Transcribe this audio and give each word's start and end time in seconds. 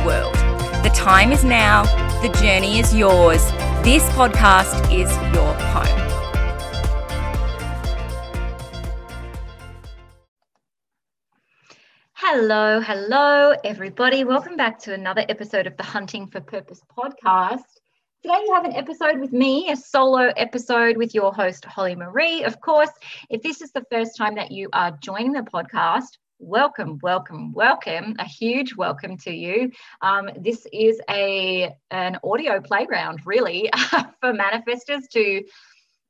the 0.00 0.06
world. 0.06 0.34
The 0.84 0.90
time 0.94 1.32
is 1.32 1.44
now, 1.44 1.84
the 2.22 2.28
journey 2.40 2.78
is 2.78 2.94
yours. 2.94 3.44
This 3.82 4.02
podcast 4.10 4.84
is 4.92 5.10
your 5.34 5.54
home. 5.54 5.96
Hello, 12.14 12.80
hello, 12.80 13.54
everybody. 13.64 14.24
Welcome 14.24 14.56
back 14.56 14.78
to 14.80 14.94
another 14.94 15.24
episode 15.28 15.66
of 15.66 15.76
the 15.76 15.82
Hunting 15.82 16.26
for 16.26 16.40
Purpose 16.40 16.80
podcast. 16.96 17.58
Today, 18.22 18.38
you 18.44 18.52
have 18.54 18.64
an 18.64 18.74
episode 18.74 19.18
with 19.18 19.32
me, 19.32 19.70
a 19.70 19.76
solo 19.76 20.32
episode 20.36 20.96
with 20.96 21.14
your 21.14 21.32
host, 21.32 21.64
Holly 21.64 21.96
Marie. 21.96 22.44
Of 22.44 22.60
course, 22.60 22.90
if 23.30 23.42
this 23.42 23.62
is 23.62 23.72
the 23.72 23.84
first 23.90 24.16
time 24.16 24.34
that 24.34 24.50
you 24.50 24.68
are 24.72 24.96
joining 25.02 25.32
the 25.32 25.40
podcast, 25.40 26.18
welcome, 26.40 26.98
welcome, 27.02 27.52
welcome. 27.52 28.16
A 28.18 28.24
huge 28.24 28.74
welcome 28.74 29.16
to 29.18 29.30
you. 29.30 29.70
Um, 30.00 30.30
this 30.38 30.66
is 30.72 31.00
a 31.08 31.74
an 31.90 32.18
audio 32.24 32.60
playground, 32.60 33.20
really, 33.24 33.70
for 34.20 34.32
manifestors 34.32 35.02
to 35.12 35.44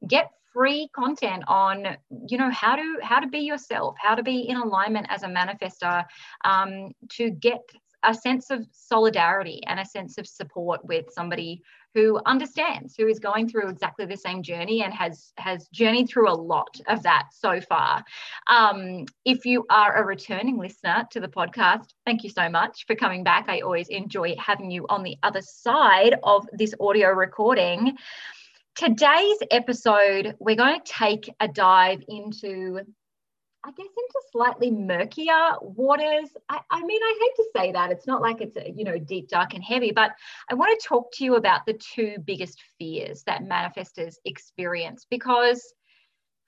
get 0.06 0.30
free 0.52 0.88
content 0.94 1.44
on 1.46 1.96
you 2.28 2.38
know 2.38 2.50
how 2.50 2.74
to 2.74 2.98
how 3.02 3.20
to 3.20 3.28
be 3.28 3.38
yourself 3.38 3.94
how 4.00 4.16
to 4.16 4.22
be 4.22 4.48
in 4.48 4.56
alignment 4.56 5.06
as 5.08 5.22
a 5.22 5.26
manifestor 5.26 6.04
um, 6.44 6.90
to 7.08 7.30
get 7.30 7.60
a 8.02 8.14
sense 8.14 8.50
of 8.50 8.66
solidarity 8.72 9.62
and 9.68 9.78
a 9.78 9.84
sense 9.84 10.18
of 10.18 10.26
support 10.26 10.84
with 10.84 11.04
somebody 11.12 11.62
who 11.94 12.20
understands 12.27 12.94
who 12.96 13.06
is 13.06 13.19
going 13.19 13.48
through 13.48 13.69
exactly 13.69 14.06
the 14.06 14.16
same 14.16 14.42
journey 14.42 14.83
and 14.83 14.92
has 14.94 15.33
has 15.36 15.69
journeyed 15.69 16.08
through 16.08 16.30
a 16.30 16.34
lot 16.34 16.74
of 16.88 17.02
that 17.02 17.28
so 17.32 17.60
far. 17.60 18.05
Um, 18.47 19.06
if 19.24 19.44
you 19.44 19.66
are 19.70 19.97
a 19.97 20.06
returning 20.06 20.58
listener 20.58 21.06
to 21.10 21.20
the 21.20 21.28
podcast 21.28 21.86
thank 22.06 22.24
you 22.24 22.30
so 22.30 22.48
much 22.48 22.86
for 22.86 22.94
coming 22.94 23.24
back. 23.24 23.48
I 23.48 23.60
always 23.60 23.88
enjoy 23.88 24.34
having 24.38 24.70
you 24.70 24.86
on 24.88 25.02
the 25.02 25.16
other 25.22 25.42
side 25.42 26.16
of 26.22 26.47
this 26.52 26.74
audio 26.80 27.08
recording. 27.10 27.97
Today's 28.75 29.38
episode 29.50 30.36
we're 30.38 30.56
going 30.56 30.80
to 30.80 30.92
take 30.92 31.32
a 31.41 31.48
dive 31.48 32.02
into 32.08 32.80
I 33.62 33.72
guess 33.72 33.86
into 33.86 34.22
slightly 34.33 34.70
murkier 34.70 35.53
waters. 35.61 36.30
I, 36.48 36.61
I, 36.70 36.83
mean, 36.83 37.03
I 37.03 37.19
hate 37.20 37.36
to 37.36 37.50
say 37.55 37.72
that. 37.72 37.91
It's 37.91 38.06
not 38.06 38.22
like 38.22 38.41
it's 38.41 38.56
a, 38.56 38.70
you 38.70 38.84
know 38.84 38.98
deep, 38.98 39.28
dark, 39.28 39.54
and 39.54 39.62
heavy, 39.62 39.93
but 39.93 40.12
I 40.50 40.54
want 40.54 40.78
to 40.81 40.88
talk 40.88 41.12
to 41.15 41.25
you 41.25 41.37
about 41.37 41.66
the 41.66 41.75
two 41.75 42.16
biggest 42.25 42.62
fears 42.78 43.22
that 43.25 43.43
manifestors 43.43 44.15
experience 44.25 45.06
because 45.10 45.75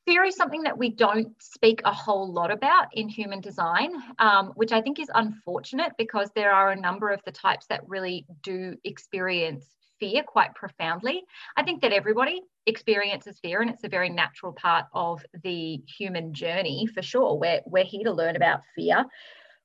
fear 0.07 0.25
is 0.25 0.37
something 0.37 0.63
that 0.63 0.79
we 0.79 0.89
don't 0.89 1.31
speak 1.41 1.83
a 1.85 1.93
whole 1.93 2.33
lot 2.33 2.51
about 2.51 2.87
in 2.95 3.09
human 3.09 3.41
design, 3.41 3.93
um, 4.19 4.53
which 4.57 4.73
I 4.73 4.81
think 4.81 4.99
is 4.99 5.11
unfortunate 5.15 5.93
because 5.99 6.31
there 6.35 6.53
are 6.53 6.71
a 6.71 6.81
number 6.81 7.11
of 7.11 7.21
the 7.25 7.33
types 7.33 7.67
that 7.67 7.87
really 7.89 8.27
do 8.43 8.75
experience 8.85 9.67
fear 10.03 10.25
quite 10.25 10.53
profoundly. 10.57 11.23
I 11.57 11.63
think 11.63 11.81
that 11.83 11.93
everybody 11.93 12.43
experiences 12.67 13.39
fear 13.39 13.61
and 13.61 13.71
it's 13.71 13.85
a 13.85 13.89
very 13.89 14.11
natural 14.11 14.53
part 14.53 14.87
of 14.93 15.25
the 15.45 15.81
human 15.87 16.35
journey 16.35 16.89
for 16.93 17.03
sure. 17.03 17.39
We're, 17.39 17.61
we're 17.67 17.85
here 17.85 18.03
to 18.05 18.13
learn 18.13 18.35
about 18.35 18.63
fear. 18.75 19.05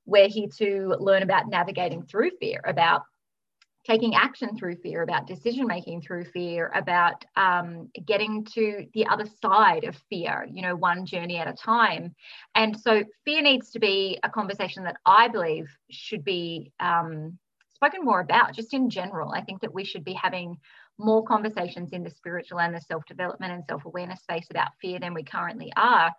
We're 0.05 0.29
here 0.29 0.47
to 0.59 0.95
learn 0.99 1.23
about 1.23 1.49
navigating 1.49 2.03
through 2.03 2.31
fear, 2.39 2.61
about 2.65 3.01
taking 3.83 4.13
action 4.13 4.55
through 4.55 4.75
fear, 4.75 5.01
about 5.01 5.25
decision 5.25 5.65
making 5.65 6.01
through 6.01 6.25
fear, 6.25 6.71
about 6.75 7.25
um, 7.35 7.89
getting 8.05 8.45
to 8.45 8.85
the 8.93 9.07
other 9.07 9.25
side 9.41 9.85
of 9.85 9.95
fear, 10.07 10.47
you 10.51 10.61
know, 10.61 10.75
one 10.75 11.03
journey 11.03 11.37
at 11.37 11.47
a 11.47 11.53
time. 11.53 12.13
And 12.53 12.79
so 12.79 13.03
fear 13.25 13.41
needs 13.41 13.71
to 13.71 13.79
be 13.79 14.19
a 14.21 14.29
conversation 14.29 14.83
that 14.83 14.97
I 15.03 15.29
believe 15.29 15.65
should 15.89 16.23
be 16.23 16.71
um, 16.79 17.39
spoken 17.77 18.03
more 18.03 18.19
about 18.19 18.53
just 18.53 18.73
in 18.73 18.89
general. 18.89 19.31
I 19.31 19.41
think 19.41 19.61
that 19.61 19.73
we 19.73 19.85
should 19.85 20.03
be 20.03 20.13
having 20.13 20.57
more 20.97 21.23
conversations 21.23 21.91
in 21.93 22.03
the 22.03 22.09
spiritual 22.09 22.59
and 22.59 22.73
the 22.75 22.81
self 22.81 23.05
development 23.05 23.53
and 23.53 23.63
self 23.69 23.85
awareness 23.85 24.21
space 24.21 24.47
about 24.49 24.71
fear 24.81 24.99
than 24.99 25.13
we 25.13 25.23
currently 25.23 25.71
are. 25.77 26.11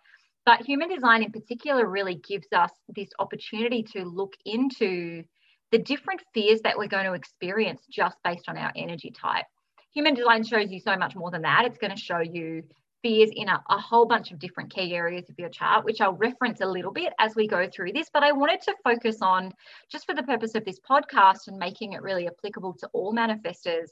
But 0.45 0.65
human 0.65 0.89
design 0.89 1.21
in 1.21 1.31
particular 1.31 1.85
really 1.85 2.15
gives 2.15 2.47
us 2.53 2.71
this 2.95 3.09
opportunity 3.19 3.83
to 3.93 4.03
look 4.03 4.33
into 4.45 5.23
the 5.71 5.77
different 5.77 6.23
fears 6.33 6.61
that 6.61 6.77
we're 6.77 6.87
going 6.87 7.05
to 7.05 7.13
experience 7.13 7.81
just 7.91 8.17
based 8.23 8.47
on 8.47 8.57
our 8.57 8.71
energy 8.75 9.11
type. 9.11 9.45
Human 9.93 10.13
design 10.13 10.43
shows 10.43 10.71
you 10.71 10.79
so 10.79 10.95
much 10.95 11.15
more 11.15 11.29
than 11.29 11.43
that. 11.43 11.65
It's 11.65 11.77
going 11.77 11.95
to 11.95 12.01
show 12.01 12.19
you 12.19 12.63
fears 13.01 13.29
in 13.33 13.49
a, 13.49 13.63
a, 13.69 13.79
whole 13.79 14.05
bunch 14.05 14.31
of 14.31 14.39
different 14.39 14.73
key 14.73 14.93
areas 14.93 15.29
of 15.29 15.35
your 15.37 15.49
chart, 15.49 15.85
which 15.85 16.01
I'll 16.01 16.13
reference 16.13 16.61
a 16.61 16.65
little 16.65 16.91
bit 16.91 17.13
as 17.19 17.35
we 17.35 17.47
go 17.47 17.67
through 17.69 17.93
this. 17.93 18.09
But 18.13 18.23
I 18.23 18.31
wanted 18.31 18.61
to 18.61 18.75
focus 18.83 19.21
on, 19.21 19.53
just 19.91 20.05
for 20.05 20.13
the 20.13 20.23
purpose 20.23 20.55
of 20.55 20.65
this 20.65 20.79
podcast 20.79 21.47
and 21.47 21.57
making 21.57 21.93
it 21.93 22.01
really 22.01 22.27
applicable 22.27 22.73
to 22.79 22.89
all 22.93 23.13
manifestors, 23.13 23.89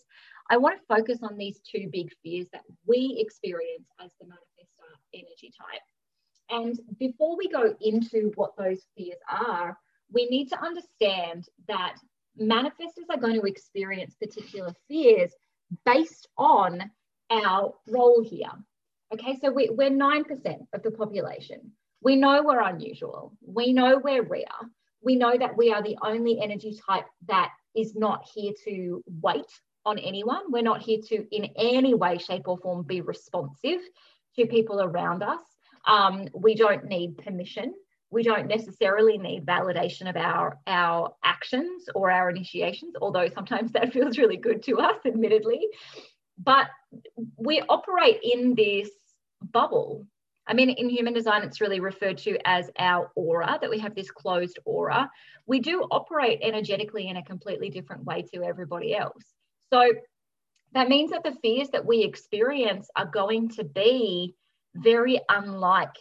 I 0.49 0.57
want 0.57 0.77
to 0.79 0.95
focus 0.95 1.19
on 1.23 1.37
these 1.37 1.59
two 1.59 1.89
big 1.91 2.09
fears 2.23 2.47
that 2.53 2.63
we 2.85 3.17
experience 3.19 3.87
as 3.99 4.11
the 4.19 4.27
manifestor 4.27 4.95
energy 5.13 5.51
type. 5.57 5.81
And 6.49 6.79
before 6.97 7.37
we 7.37 7.49
go 7.49 7.75
into 7.81 8.31
what 8.35 8.55
those 8.57 8.85
fears 8.97 9.19
are, 9.29 9.77
we 10.11 10.25
need 10.27 10.47
to 10.49 10.63
understand 10.63 11.45
that 11.67 11.95
manifestors 12.39 13.09
are 13.09 13.19
going 13.19 13.39
to 13.39 13.47
experience 13.47 14.15
particular 14.15 14.73
fears 14.87 15.33
based 15.85 16.27
on 16.37 16.89
our 17.29 17.73
role 17.87 18.23
here. 18.23 18.51
Okay, 19.13 19.37
so 19.41 19.51
we, 19.51 19.69
we're 19.69 19.89
9% 19.89 20.25
of 20.73 20.83
the 20.83 20.91
population. 20.91 21.71
We 22.01 22.15
know 22.15 22.43
we're 22.43 22.61
unusual. 22.61 23.33
We 23.41 23.71
know 23.71 23.99
we're 24.03 24.23
rare. 24.23 24.43
We 25.01 25.15
know 25.15 25.37
that 25.37 25.55
we 25.55 25.71
are 25.71 25.81
the 25.81 25.97
only 26.03 26.41
energy 26.41 26.77
type 26.87 27.05
that 27.27 27.51
is 27.75 27.95
not 27.95 28.27
here 28.33 28.51
to 28.65 29.03
wait 29.21 29.45
on 29.85 29.97
anyone. 29.97 30.51
We're 30.51 30.61
not 30.61 30.81
here 30.81 30.99
to, 31.07 31.35
in 31.35 31.49
any 31.57 31.93
way, 31.93 32.17
shape, 32.17 32.47
or 32.47 32.57
form, 32.57 32.83
be 32.83 33.01
responsive 33.01 33.79
to 34.37 34.45
people 34.45 34.81
around 34.81 35.23
us. 35.23 35.39
Um, 35.85 36.27
we 36.33 36.55
don't 36.55 36.85
need 36.85 37.17
permission. 37.17 37.73
We 38.09 38.23
don't 38.23 38.47
necessarily 38.47 39.17
need 39.17 39.45
validation 39.45 40.09
of 40.09 40.17
our, 40.17 40.59
our 40.67 41.13
actions 41.23 41.85
or 41.95 42.11
our 42.11 42.29
initiations, 42.29 42.95
although 43.01 43.27
sometimes 43.33 43.71
that 43.71 43.93
feels 43.93 44.17
really 44.17 44.37
good 44.37 44.63
to 44.63 44.79
us, 44.79 44.97
admittedly. 45.05 45.61
But 46.37 46.67
we 47.35 47.61
operate 47.61 48.19
in 48.23 48.55
this 48.55 48.89
bubble. 49.41 50.05
I 50.47 50.53
mean, 50.53 50.69
in 50.69 50.89
human 50.89 51.13
design, 51.13 51.43
it's 51.43 51.59
really 51.59 51.79
referred 51.79 52.17
to 52.19 52.37
as 52.45 52.69
our 52.79 53.11
aura, 53.15 53.57
that 53.59 53.69
we 53.69 53.79
have 53.79 53.95
this 53.95 54.11
closed 54.11 54.59
aura. 54.65 55.11
We 55.45 55.59
do 55.59 55.81
operate 55.91 56.39
energetically 56.41 57.09
in 57.09 57.17
a 57.17 57.23
completely 57.23 57.69
different 57.69 58.05
way 58.05 58.21
to 58.33 58.43
everybody 58.43 58.95
else. 58.95 59.23
So 59.71 59.93
that 60.73 60.89
means 60.89 61.11
that 61.11 61.23
the 61.23 61.35
fears 61.41 61.69
that 61.69 61.85
we 61.85 62.03
experience 62.03 62.89
are 62.95 63.05
going 63.05 63.49
to 63.49 63.63
be 63.63 64.35
very 64.75 65.19
unlike 65.29 65.95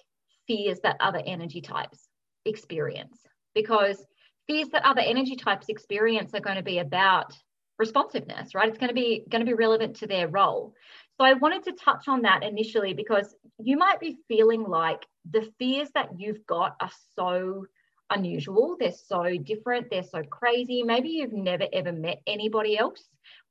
fears 0.47 0.79
that 0.81 0.97
other 1.01 1.23
energy 1.25 1.61
types 1.61 2.09
experience 2.45 3.19
because 3.55 4.05
fears 4.47 4.69
that 4.69 4.85
other 4.85 5.01
energy 5.01 5.35
types 5.35 5.69
experience 5.69 6.35
are 6.35 6.41
going 6.41 6.57
to 6.57 6.63
be 6.63 6.79
about 6.79 7.33
responsiveness 7.79 8.55
right 8.55 8.69
it's 8.69 8.79
going 8.79 8.89
to 8.89 8.95
be 8.95 9.25
going 9.29 9.45
to 9.45 9.51
be 9.51 9.55
relevant 9.55 9.97
to 9.97 10.07
their 10.07 10.29
role 10.29 10.75
so 11.19 11.25
I 11.25 11.33
wanted 11.33 11.65
to 11.65 11.73
touch 11.73 12.09
on 12.09 12.23
that 12.23 12.43
initially 12.43 12.93
because 12.93 13.35
you 13.59 13.79
might 13.79 14.01
be 14.01 14.19
feeling 14.29 14.63
like 14.63 15.07
the 15.31 15.51
fears 15.59 15.89
that 15.95 16.21
you've 16.21 16.47
got 16.47 16.77
are 16.81 16.91
so 17.15 17.65
unusual, 18.11 18.77
they're 18.79 18.93
so 18.93 19.37
different, 19.39 19.89
they're 19.91 20.03
so 20.03 20.23
crazy. 20.23 20.83
Maybe 20.83 21.09
you've 21.09 21.33
never 21.33 21.67
ever 21.73 21.93
met 21.93 22.21
anybody 22.27 22.77
else 22.77 23.03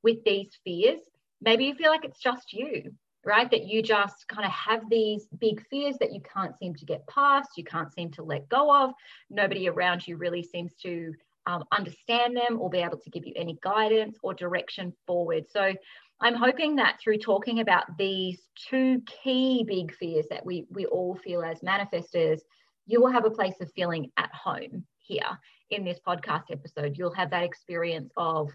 with 0.04 0.18
these 0.24 0.50
fears. 0.62 1.00
Maybe 1.42 1.64
you 1.64 1.74
feel 1.74 1.90
like 1.90 2.04
it's 2.04 2.20
just 2.20 2.52
you, 2.52 2.94
right? 3.24 3.50
That 3.50 3.66
you 3.66 3.82
just 3.82 4.28
kind 4.28 4.46
of 4.46 4.52
have 4.52 4.88
these 4.88 5.26
big 5.38 5.66
fears 5.68 5.96
that 5.98 6.12
you 6.12 6.20
can't 6.20 6.56
seem 6.58 6.74
to 6.76 6.84
get 6.84 7.06
past, 7.08 7.50
you 7.56 7.64
can't 7.64 7.92
seem 7.92 8.12
to 8.12 8.22
let 8.22 8.48
go 8.48 8.84
of. 8.84 8.92
Nobody 9.28 9.68
around 9.68 10.06
you 10.06 10.16
really 10.16 10.44
seems 10.44 10.72
to 10.82 11.12
um, 11.46 11.64
understand 11.72 12.36
them 12.36 12.60
or 12.60 12.68
be 12.68 12.78
able 12.78 12.98
to 12.98 13.10
give 13.10 13.26
you 13.26 13.32
any 13.36 13.58
guidance 13.62 14.16
or 14.22 14.34
direction 14.34 14.92
forward. 15.06 15.44
So 15.48 15.72
I'm 16.20 16.34
hoping 16.34 16.76
that 16.76 16.98
through 17.02 17.18
talking 17.18 17.60
about 17.60 17.84
these 17.98 18.40
two 18.68 19.02
key 19.22 19.64
big 19.66 19.94
fears 19.94 20.26
that 20.30 20.44
we, 20.44 20.66
we 20.70 20.86
all 20.86 21.14
feel 21.16 21.42
as 21.42 21.60
manifestors, 21.60 22.40
you 22.86 23.00
will 23.00 23.10
have 23.10 23.24
a 23.24 23.30
place 23.30 23.54
of 23.60 23.70
feeling 23.72 24.10
at 24.16 24.32
home 24.32 24.84
here 24.98 25.38
in 25.70 25.84
this 25.84 25.98
podcast 26.06 26.44
episode. 26.50 26.96
You'll 26.96 27.14
have 27.14 27.30
that 27.30 27.44
experience 27.44 28.10
of 28.16 28.50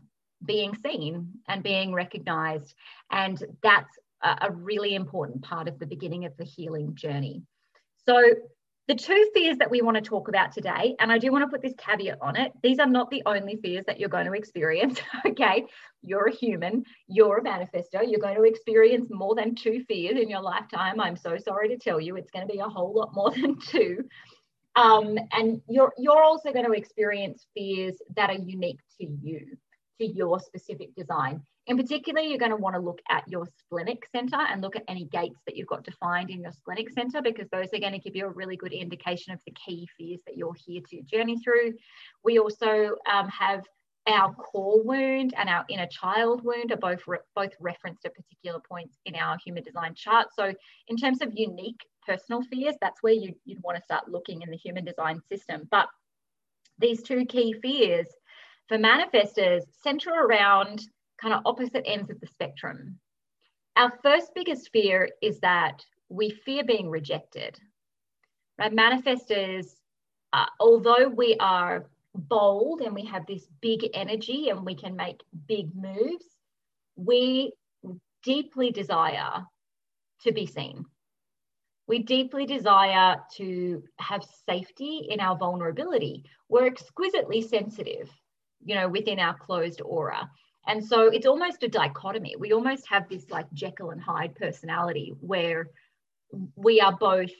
being 0.46 0.76
seen 0.76 1.28
and 1.48 1.62
being 1.62 1.94
recognized. 1.94 2.74
And 3.12 3.42
that's 3.62 3.94
a, 4.24 4.48
a 4.48 4.52
really 4.52 4.96
important 4.96 5.44
part 5.44 5.68
of 5.68 5.78
the 5.78 5.86
beginning 5.86 6.26
of 6.26 6.36
the 6.38 6.46
healing 6.46 6.96
journey. 6.96 7.44
So, 8.08 8.24
the 8.88 8.96
two 8.96 9.30
fears 9.34 9.58
that 9.58 9.70
we 9.70 9.82
want 9.82 9.96
to 9.96 10.02
talk 10.02 10.28
about 10.28 10.52
today, 10.52 10.96
and 11.00 11.12
I 11.12 11.18
do 11.18 11.32
want 11.32 11.44
to 11.44 11.48
put 11.48 11.62
this 11.62 11.74
caveat 11.78 12.18
on 12.22 12.36
it, 12.36 12.52
these 12.64 12.80
are 12.80 12.88
not 12.88 13.10
the 13.10 13.24
only 13.26 13.58
fears 13.58 13.86
that 13.86 14.00
you're 14.00 14.10
going 14.10 14.26
to 14.26 14.34
experience. 14.34 15.00
okay. 15.26 15.66
You're 16.02 16.28
a 16.28 16.36
human, 16.36 16.84
you're 17.08 17.38
a 17.38 17.44
manifestor. 17.44 18.04
you're 18.06 18.20
going 18.20 18.36
to 18.36 18.44
experience 18.44 19.08
more 19.12 19.36
than 19.36 19.56
two 19.56 19.84
fears 19.88 20.18
in 20.18 20.30
your 20.30 20.42
lifetime. 20.42 21.00
I'm 21.00 21.16
so 21.16 21.38
sorry 21.38 21.70
to 21.70 21.78
tell 21.78 22.00
you, 22.00 22.16
it's 22.16 22.32
going 22.32 22.48
to 22.48 22.52
be 22.52 22.60
a 22.60 22.68
whole 22.68 22.94
lot 22.94 23.14
more 23.14 23.32
than 23.36 23.60
two. 23.60 24.04
Um, 24.76 25.18
and 25.32 25.62
you're 25.68 25.94
you're 25.98 26.24
also 26.24 26.54
going 26.54 26.66
to 26.66 26.72
experience 26.72 27.46
fears 27.54 27.96
that 28.16 28.30
are 28.30 28.38
unique 28.38 28.80
to 29.00 29.06
you, 29.06 29.58
to 30.02 30.08
your 30.08 30.40
specific 30.40 30.94
design. 30.96 31.42
In 31.68 31.78
particular, 31.78 32.22
you're 32.22 32.40
going 32.40 32.52
to 32.52 32.58
want 32.58 32.76
to 32.76 32.82
look 32.82 33.00
at 33.10 33.24
your 33.28 33.48
splenic 33.60 34.04
center 34.12 34.38
and 34.38 34.62
look 34.62 34.76
at 34.76 34.84
any 34.88 35.06
gates 35.06 35.40
that 35.46 35.56
you've 35.56 35.68
got 35.68 35.84
defined 35.84 36.32
in 36.32 36.42
your 36.42 36.52
splenic 36.52 36.90
center 36.90 37.22
because 37.22 37.48
those 37.52 37.68
are 37.74 37.80
going 37.80 37.94
to 37.94 38.00
give 38.00 38.16
you 38.16 38.26
a 38.26 38.30
really 38.30 38.58
good 38.58 38.74
indication 38.74 39.34
of 39.34 39.40
the 39.46 39.54
key 39.54 39.88
fears 39.98 40.20
that 40.26 40.38
you're 40.38 40.56
here 40.66 40.82
to 40.90 41.02
journey 41.04 41.38
through. 41.44 41.74
We 42.24 42.40
also 42.40 42.96
um, 43.12 43.30
have 43.30 43.64
our 44.08 44.34
core 44.34 44.82
wound 44.84 45.34
and 45.38 45.48
our 45.48 45.64
inner 45.70 45.86
child 45.86 46.44
wound 46.44 46.72
are 46.72 46.78
both 46.78 47.02
re- 47.06 47.20
both 47.36 47.52
referenced 47.60 48.04
at 48.04 48.16
particular 48.16 48.60
points 48.68 48.98
in 49.06 49.16
our 49.16 49.38
human 49.46 49.64
design 49.64 49.94
chart. 49.94 50.30
So 50.36 50.52
in 50.88 50.98
terms 50.98 51.22
of 51.22 51.32
unique 51.36 51.86
personal 52.08 52.42
fears, 52.42 52.76
that's 52.82 53.04
where 53.04 53.14
you, 53.14 53.36
you'd 53.46 53.62
want 53.62 53.78
to 53.78 53.84
start 53.84 54.10
looking 54.10 54.42
in 54.42 54.50
the 54.50 54.58
human 54.58 54.84
design 54.84 55.22
system. 55.32 55.68
But 55.70 55.88
these 56.80 57.04
two 57.04 57.26
key 57.26 57.54
fears 57.62 58.08
for 58.72 58.78
manifestors 58.78 59.64
center 59.84 60.12
around 60.12 60.82
kind 61.22 61.34
of 61.34 61.42
opposite 61.46 61.84
ends 61.86 62.10
of 62.10 62.18
the 62.22 62.28
spectrum. 62.28 62.98
Our 63.76 63.92
first 64.02 64.32
biggest 64.34 64.70
fear 64.72 65.10
is 65.22 65.42
that 65.42 65.84
we 66.08 66.30
fear 66.30 66.64
being 66.64 66.90
rejected. 66.90 67.60
Right? 68.58 68.72
Manifestors, 68.72 69.66
uh, 70.32 70.46
although 70.58 71.10
we 71.10 71.36
are 71.42 71.90
bold 72.16 72.80
and 72.80 72.96
we 72.96 73.04
have 73.08 73.26
this 73.26 73.46
big 73.60 73.90
energy 73.94 74.48
and 74.48 74.66
we 74.66 74.76
can 74.76 74.96
make 74.96 75.20
big 75.50 75.76
moves, 75.76 76.26
we 76.96 77.52
deeply 78.24 78.72
desire 78.72 79.46
to 80.22 80.32
be 80.32 80.46
seen. 80.46 80.86
We 81.88 82.00
deeply 82.00 82.46
desire 82.46 83.18
to 83.36 83.84
have 83.98 84.24
safety 84.48 85.08
in 85.10 85.20
our 85.20 85.38
vulnerability. 85.38 86.24
We're 86.48 86.68
exquisitely 86.68 87.42
sensitive, 87.42 88.10
you 88.64 88.76
know, 88.76 88.88
within 88.88 89.20
our 89.20 89.36
closed 89.36 89.82
aura. 89.82 90.30
And 90.68 90.86
so 90.86 91.08
it's 91.08 91.26
almost 91.26 91.64
a 91.64 91.68
dichotomy. 91.68 92.36
We 92.38 92.54
almost 92.54 92.88
have 92.88 93.10
this 93.10 93.30
like 93.30 93.52
Jekyll 93.54 93.92
and 93.92 94.02
Hyde 94.02 94.36
personality 94.36 95.14
where 95.20 95.70
we 96.56 96.80
are 96.80 96.96
both 96.96 97.32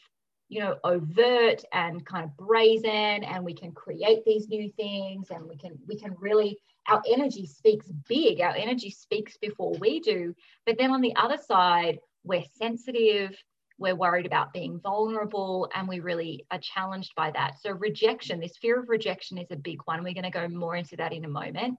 you 0.52 0.60
know 0.60 0.76
overt 0.84 1.64
and 1.72 2.06
kind 2.06 2.26
of 2.26 2.36
brazen 2.36 3.24
and 3.24 3.44
we 3.44 3.54
can 3.54 3.72
create 3.72 4.24
these 4.26 4.50
new 4.50 4.70
things 4.76 5.32
and 5.32 5.48
we 5.48 5.56
can 5.56 5.80
we 5.88 5.98
can 5.98 6.14
really 6.20 6.58
our 6.90 7.02
energy 7.10 7.46
speaks 7.46 7.88
big 8.10 8.42
our 8.42 8.54
energy 8.56 8.90
speaks 8.90 9.38
before 9.38 9.72
we 9.80 10.02
do 10.02 10.36
but 10.66 10.78
then 10.78 10.92
on 10.92 11.00
the 11.00 11.16
other 11.16 11.38
side 11.38 12.00
we're 12.26 12.44
sensitive 12.60 13.34
we're 13.82 13.96
worried 13.96 14.28
about 14.28 14.54
being 14.54 14.80
vulnerable 14.80 15.68
and 15.74 15.88
we 15.88 16.00
really 16.00 16.46
are 16.52 16.60
challenged 16.60 17.14
by 17.16 17.32
that. 17.32 17.60
So 17.60 17.72
rejection 17.72 18.40
this 18.40 18.56
fear 18.58 18.80
of 18.80 18.90
rejection 18.90 19.40
is 19.40 19.50
a 19.50 19.56
big 19.56 19.80
one. 19.86 20.04
We're 20.04 20.14
going 20.14 20.24
to 20.24 20.30
go 20.30 20.48
more 20.48 20.76
into 20.76 20.96
that 20.98 21.12
in 21.12 21.26
a 21.26 21.30
moment. 21.30 21.78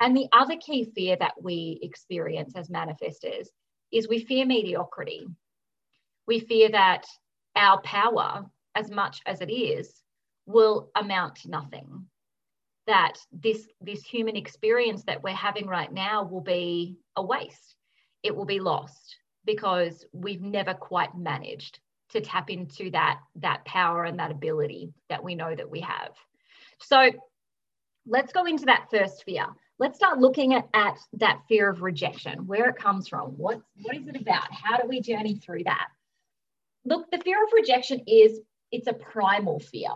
And 0.00 0.16
the 0.16 0.28
other 0.32 0.56
key 0.56 0.90
fear 0.94 1.16
that 1.20 1.34
we 1.40 1.78
experience 1.82 2.54
as 2.56 2.68
manifestors 2.68 3.48
is 3.92 4.08
we 4.08 4.24
fear 4.24 4.46
mediocrity. 4.46 5.28
We 6.26 6.40
fear 6.40 6.70
that 6.70 7.04
our 7.54 7.82
power, 7.82 8.46
as 8.74 8.90
much 8.90 9.20
as 9.26 9.42
it 9.42 9.52
is, 9.52 9.92
will 10.46 10.90
amount 10.96 11.36
to 11.36 11.50
nothing. 11.50 12.06
That 12.86 13.18
this, 13.30 13.68
this 13.80 14.02
human 14.02 14.36
experience 14.36 15.04
that 15.04 15.22
we're 15.22 15.34
having 15.34 15.66
right 15.66 15.92
now 15.92 16.24
will 16.24 16.40
be 16.40 16.96
a 17.14 17.22
waste. 17.22 17.76
It 18.22 18.34
will 18.34 18.46
be 18.46 18.58
lost 18.58 19.16
because 19.44 20.04
we've 20.12 20.42
never 20.42 20.74
quite 20.74 21.16
managed 21.16 21.80
to 22.10 22.20
tap 22.20 22.50
into 22.50 22.90
that, 22.90 23.20
that 23.36 23.64
power 23.64 24.04
and 24.04 24.18
that 24.18 24.30
ability 24.30 24.92
that 25.08 25.22
we 25.22 25.34
know 25.34 25.54
that 25.54 25.70
we 25.70 25.80
have. 25.80 26.12
So 26.80 27.10
let's 28.06 28.32
go 28.32 28.44
into 28.44 28.66
that 28.66 28.88
first 28.90 29.24
fear. 29.24 29.46
Let's 29.78 29.96
start 29.96 30.18
looking 30.18 30.54
at, 30.54 30.68
at 30.74 30.98
that 31.14 31.40
fear 31.48 31.68
of 31.68 31.82
rejection, 31.82 32.46
where 32.46 32.68
it 32.68 32.76
comes 32.76 33.08
from. 33.08 33.30
What, 33.30 33.60
what 33.82 33.96
is 33.96 34.06
it 34.08 34.20
about? 34.20 34.52
How 34.52 34.76
do 34.76 34.86
we 34.86 35.00
journey 35.00 35.36
through 35.36 35.64
that? 35.64 35.88
look, 36.84 37.10
the 37.10 37.18
fear 37.18 37.42
of 37.42 37.52
rejection 37.52 38.00
is 38.06 38.40
it's 38.70 38.86
a 38.86 38.92
primal 38.92 39.60
fear. 39.60 39.90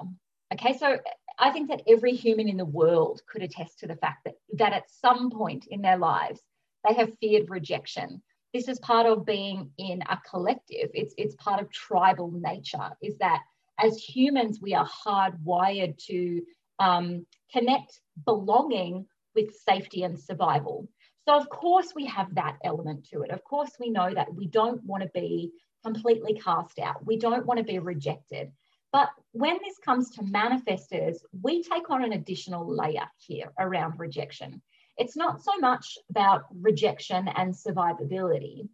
Okay, 0.52 0.76
so 0.76 0.99
I 1.38 1.50
think 1.50 1.69
that 1.69 1.82
every 1.88 2.12
human 2.12 2.49
in 2.49 2.56
the 2.56 2.64
world 2.64 3.22
could 3.26 3.42
attest 3.42 3.81
to 3.81 3.87
the 3.87 3.96
fact 3.96 4.25
that 4.25 4.34
that 4.54 4.72
at 4.72 4.90
some 4.90 5.31
point 5.31 5.66
in 5.66 5.82
their 5.82 5.99
lives 5.99 6.40
they 6.87 6.94
have 6.94 7.19
feared 7.19 7.50
rejection. 7.50 8.22
This 8.56 8.69
is 8.69 8.79
part 8.79 9.05
of 9.05 9.26
being 9.26 9.70
in 9.76 10.00
a 10.08 10.19
collective. 10.31 10.88
It's 10.94 11.12
it's 11.19 11.35
part 11.35 11.61
of 11.61 11.70
tribal 11.70 12.31
nature. 12.31 12.88
Is 13.03 13.19
that 13.19 13.43
as 13.79 13.99
humans 13.99 14.62
we 14.62 14.73
are 14.73 14.88
hardwired 14.88 15.99
to 16.06 16.41
um, 16.79 17.26
connect 17.53 18.00
belonging 18.25 19.05
with 19.35 19.55
safety 19.55 20.05
and 20.05 20.19
survival. 20.19 20.88
So 21.29 21.37
of 21.37 21.50
course 21.50 21.93
we 21.94 22.06
have 22.06 22.35
that 22.37 22.56
element 22.64 23.06
to 23.11 23.20
it. 23.25 23.31
Of 23.31 23.44
course 23.44 23.73
we 23.79 23.91
know 23.91 24.14
that 24.14 24.35
we 24.35 24.47
don't 24.47 24.82
want 24.85 25.02
to 25.02 25.11
be 25.12 25.52
completely 25.85 26.41
cast 26.43 26.79
out. 26.79 27.05
We 27.05 27.19
don't 27.19 27.44
want 27.44 27.59
to 27.59 27.64
be 27.64 27.79
rejected. 27.79 28.52
But 28.91 29.11
when 29.33 29.59
this 29.62 29.76
comes 29.85 30.12
to 30.12 30.23
manifestors, 30.23 31.16
we 31.42 31.62
take 31.62 31.90
on 31.90 32.02
an 32.02 32.14
additional 32.14 32.66
layer 32.66 33.07
here 33.19 33.52
around 33.59 34.00
rejection. 34.00 34.62
It's 34.99 35.17
not 35.17 35.43
so 35.43 35.53
much 35.59 35.99
about 36.11 36.45
rejection 36.55 37.29
and 37.29 37.53
survivability. 37.53 38.69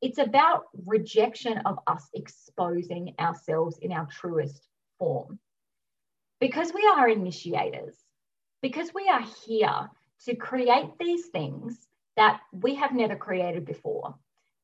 It's 0.00 0.18
about 0.18 0.64
rejection 0.86 1.58
of 1.58 1.78
us 1.86 2.08
exposing 2.14 3.14
ourselves 3.18 3.78
in 3.78 3.92
our 3.92 4.06
truest 4.06 4.68
form. 4.98 5.38
Because 6.40 6.72
we 6.74 6.86
are 6.94 7.08
initiators, 7.08 7.96
because 8.62 8.92
we 8.94 9.08
are 9.08 9.24
here 9.46 9.90
to 10.24 10.34
create 10.34 10.92
these 10.98 11.26
things 11.26 11.88
that 12.16 12.40
we 12.52 12.74
have 12.74 12.92
never 12.92 13.16
created 13.16 13.64
before, 13.66 14.14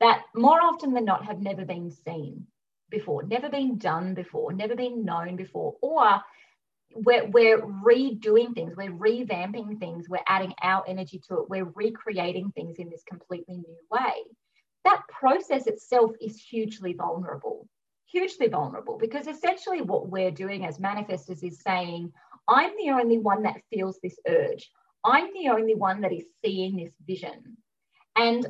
that 0.01 0.23
more 0.35 0.61
often 0.61 0.93
than 0.93 1.05
not 1.05 1.25
have 1.27 1.41
never 1.41 1.65
been 1.65 1.91
seen 1.91 2.47
before, 2.91 3.23
never 3.23 3.49
been 3.49 3.79
done 3.79 4.15
before, 4.15 4.53
never 4.53 4.75
been 4.75 5.05
known 5.05 5.37
before, 5.37 5.77
or 5.83 6.21
we're, 6.95 7.27
we're 7.27 7.61
redoing 7.61 8.55
things, 8.55 8.75
we're 8.77 8.93
revamping 8.93 9.79
things, 9.79 10.09
we're 10.09 10.21
adding 10.27 10.55
our 10.63 10.85
energy 10.87 11.21
to 11.29 11.39
it, 11.39 11.51
we're 11.51 11.71
recreating 11.75 12.51
things 12.53 12.79
in 12.79 12.91
this 12.91 13.03
completely 13.09 13.57
new 13.57 13.77
way. 13.91 14.13
That 14.85 15.03
process 15.09 15.67
itself 15.67 16.13
is 16.21 16.39
hugely 16.39 16.93
vulnerable, 16.93 17.69
hugely 18.07 18.49
vulnerable, 18.49 18.99
because 18.99 19.27
essentially 19.27 19.81
what 19.81 20.09
we're 20.09 20.31
doing 20.31 20.65
as 20.65 20.79
manifestors 20.79 21.43
is 21.43 21.61
saying, 21.61 22.13
I'm 22.49 22.73
the 22.77 22.91
only 22.91 23.19
one 23.19 23.43
that 23.45 23.63
feels 23.71 23.99
this 24.03 24.19
urge. 24.27 24.71
I'm 25.05 25.33
the 25.33 25.49
only 25.51 25.75
one 25.75 26.01
that 26.03 26.13
is 26.13 26.25
seeing 26.45 26.77
this 26.77 26.93
vision. 27.07 27.57
And 28.17 28.47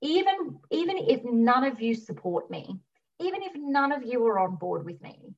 even, 0.00 0.58
even 0.70 0.98
if 0.98 1.22
none 1.24 1.64
of 1.64 1.80
you 1.80 1.94
support 1.94 2.50
me, 2.50 2.78
even 3.20 3.42
if 3.42 3.52
none 3.54 3.92
of 3.92 4.02
you 4.02 4.24
are 4.26 4.38
on 4.38 4.56
board 4.56 4.84
with 4.84 5.00
me, 5.00 5.34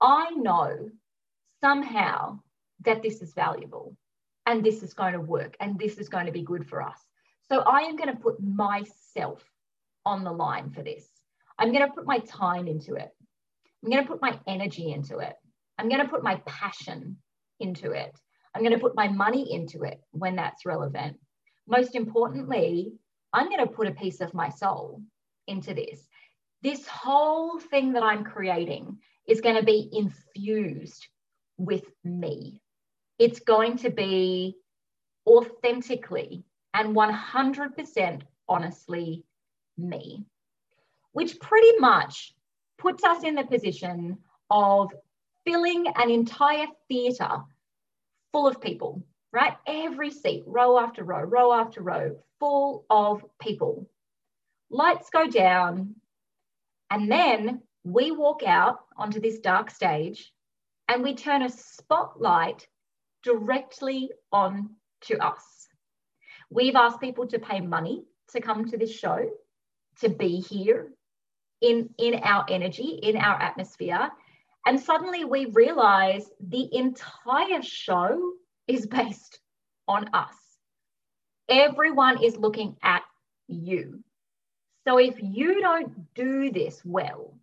I 0.00 0.30
know 0.30 0.90
somehow 1.66 2.38
that 2.84 3.02
this 3.02 3.20
is 3.22 3.34
valuable 3.34 3.96
and 4.46 4.62
this 4.62 4.84
is 4.84 4.94
going 4.94 5.14
to 5.14 5.20
work 5.20 5.56
and 5.58 5.76
this 5.76 5.98
is 5.98 6.08
going 6.08 6.26
to 6.26 6.30
be 6.30 6.42
good 6.42 6.64
for 6.64 6.80
us. 6.80 7.00
So 7.48 7.58
I 7.58 7.80
am 7.80 7.96
going 7.96 8.12
to 8.14 8.22
put 8.22 8.36
myself 8.40 9.42
on 10.04 10.22
the 10.22 10.30
line 10.30 10.70
for 10.70 10.84
this. 10.84 11.04
I'm 11.58 11.72
going 11.72 11.84
to 11.84 11.92
put 11.92 12.06
my 12.06 12.18
time 12.18 12.68
into 12.68 12.94
it. 12.94 13.10
I'm 13.82 13.90
going 13.90 14.04
to 14.04 14.08
put 14.08 14.22
my 14.22 14.38
energy 14.46 14.92
into 14.92 15.18
it. 15.18 15.34
I'm 15.76 15.88
going 15.88 16.02
to 16.02 16.08
put 16.08 16.22
my 16.22 16.36
passion 16.46 17.16
into 17.58 17.90
it. 17.90 18.16
I'm 18.54 18.62
going 18.62 18.74
to 18.74 18.78
put 18.86 18.94
my 18.94 19.08
money 19.08 19.52
into 19.52 19.82
it 19.82 20.00
when 20.12 20.36
that's 20.36 20.66
relevant. 20.66 21.16
Most 21.66 21.96
importantly, 21.96 22.92
I'm 23.32 23.48
going 23.48 23.66
to 23.66 23.76
put 23.78 23.88
a 23.88 24.00
piece 24.02 24.20
of 24.20 24.34
my 24.34 24.50
soul 24.50 25.02
into 25.48 25.74
this. 25.74 26.06
this 26.62 26.86
whole 26.86 27.58
thing 27.58 27.92
that 27.94 28.04
I'm 28.04 28.22
creating 28.22 28.98
is 29.26 29.40
going 29.40 29.56
to 29.56 29.64
be 29.64 29.90
infused 29.92 31.08
with 31.58 31.84
me. 32.04 32.60
It's 33.18 33.40
going 33.40 33.78
to 33.78 33.90
be 33.90 34.56
authentically 35.26 36.44
and 36.74 36.94
100% 36.94 38.22
honestly 38.48 39.24
me, 39.78 40.24
which 41.12 41.40
pretty 41.40 41.78
much 41.78 42.34
puts 42.78 43.02
us 43.04 43.24
in 43.24 43.34
the 43.34 43.44
position 43.44 44.18
of 44.50 44.92
filling 45.44 45.86
an 45.96 46.10
entire 46.10 46.66
theatre 46.88 47.42
full 48.32 48.46
of 48.46 48.60
people, 48.60 49.02
right? 49.32 49.54
Every 49.66 50.10
seat, 50.10 50.44
row 50.46 50.78
after 50.78 51.04
row, 51.04 51.22
row 51.22 51.52
after 51.52 51.82
row, 51.82 52.18
full 52.38 52.84
of 52.90 53.24
people. 53.40 53.88
Lights 54.70 55.08
go 55.10 55.26
down, 55.26 55.94
and 56.90 57.10
then 57.10 57.62
we 57.84 58.10
walk 58.10 58.42
out 58.42 58.80
onto 58.96 59.20
this 59.20 59.38
dark 59.38 59.70
stage 59.70 60.32
and 60.88 61.02
we 61.02 61.14
turn 61.14 61.42
a 61.42 61.48
spotlight 61.48 62.66
directly 63.22 64.10
on 64.32 64.70
to 65.02 65.18
us. 65.18 65.66
We've 66.50 66.76
asked 66.76 67.00
people 67.00 67.26
to 67.28 67.38
pay 67.38 67.60
money 67.60 68.04
to 68.30 68.40
come 68.40 68.66
to 68.66 68.76
this 68.76 68.92
show, 68.92 69.28
to 70.00 70.08
be 70.08 70.40
here 70.40 70.92
in, 71.60 71.90
in 71.98 72.14
our 72.22 72.46
energy, 72.48 73.00
in 73.02 73.16
our 73.16 73.40
atmosphere. 73.40 74.10
And 74.66 74.80
suddenly 74.80 75.24
we 75.24 75.46
realize 75.46 76.28
the 76.40 76.68
entire 76.72 77.62
show 77.62 78.32
is 78.66 78.86
based 78.86 79.40
on 79.88 80.10
us. 80.12 80.34
Everyone 81.48 82.22
is 82.22 82.36
looking 82.36 82.76
at 82.82 83.02
you. 83.48 84.02
So 84.86 84.98
if 84.98 85.16
you 85.20 85.60
don't 85.60 86.14
do 86.14 86.50
this 86.50 86.80
well, 86.84 87.34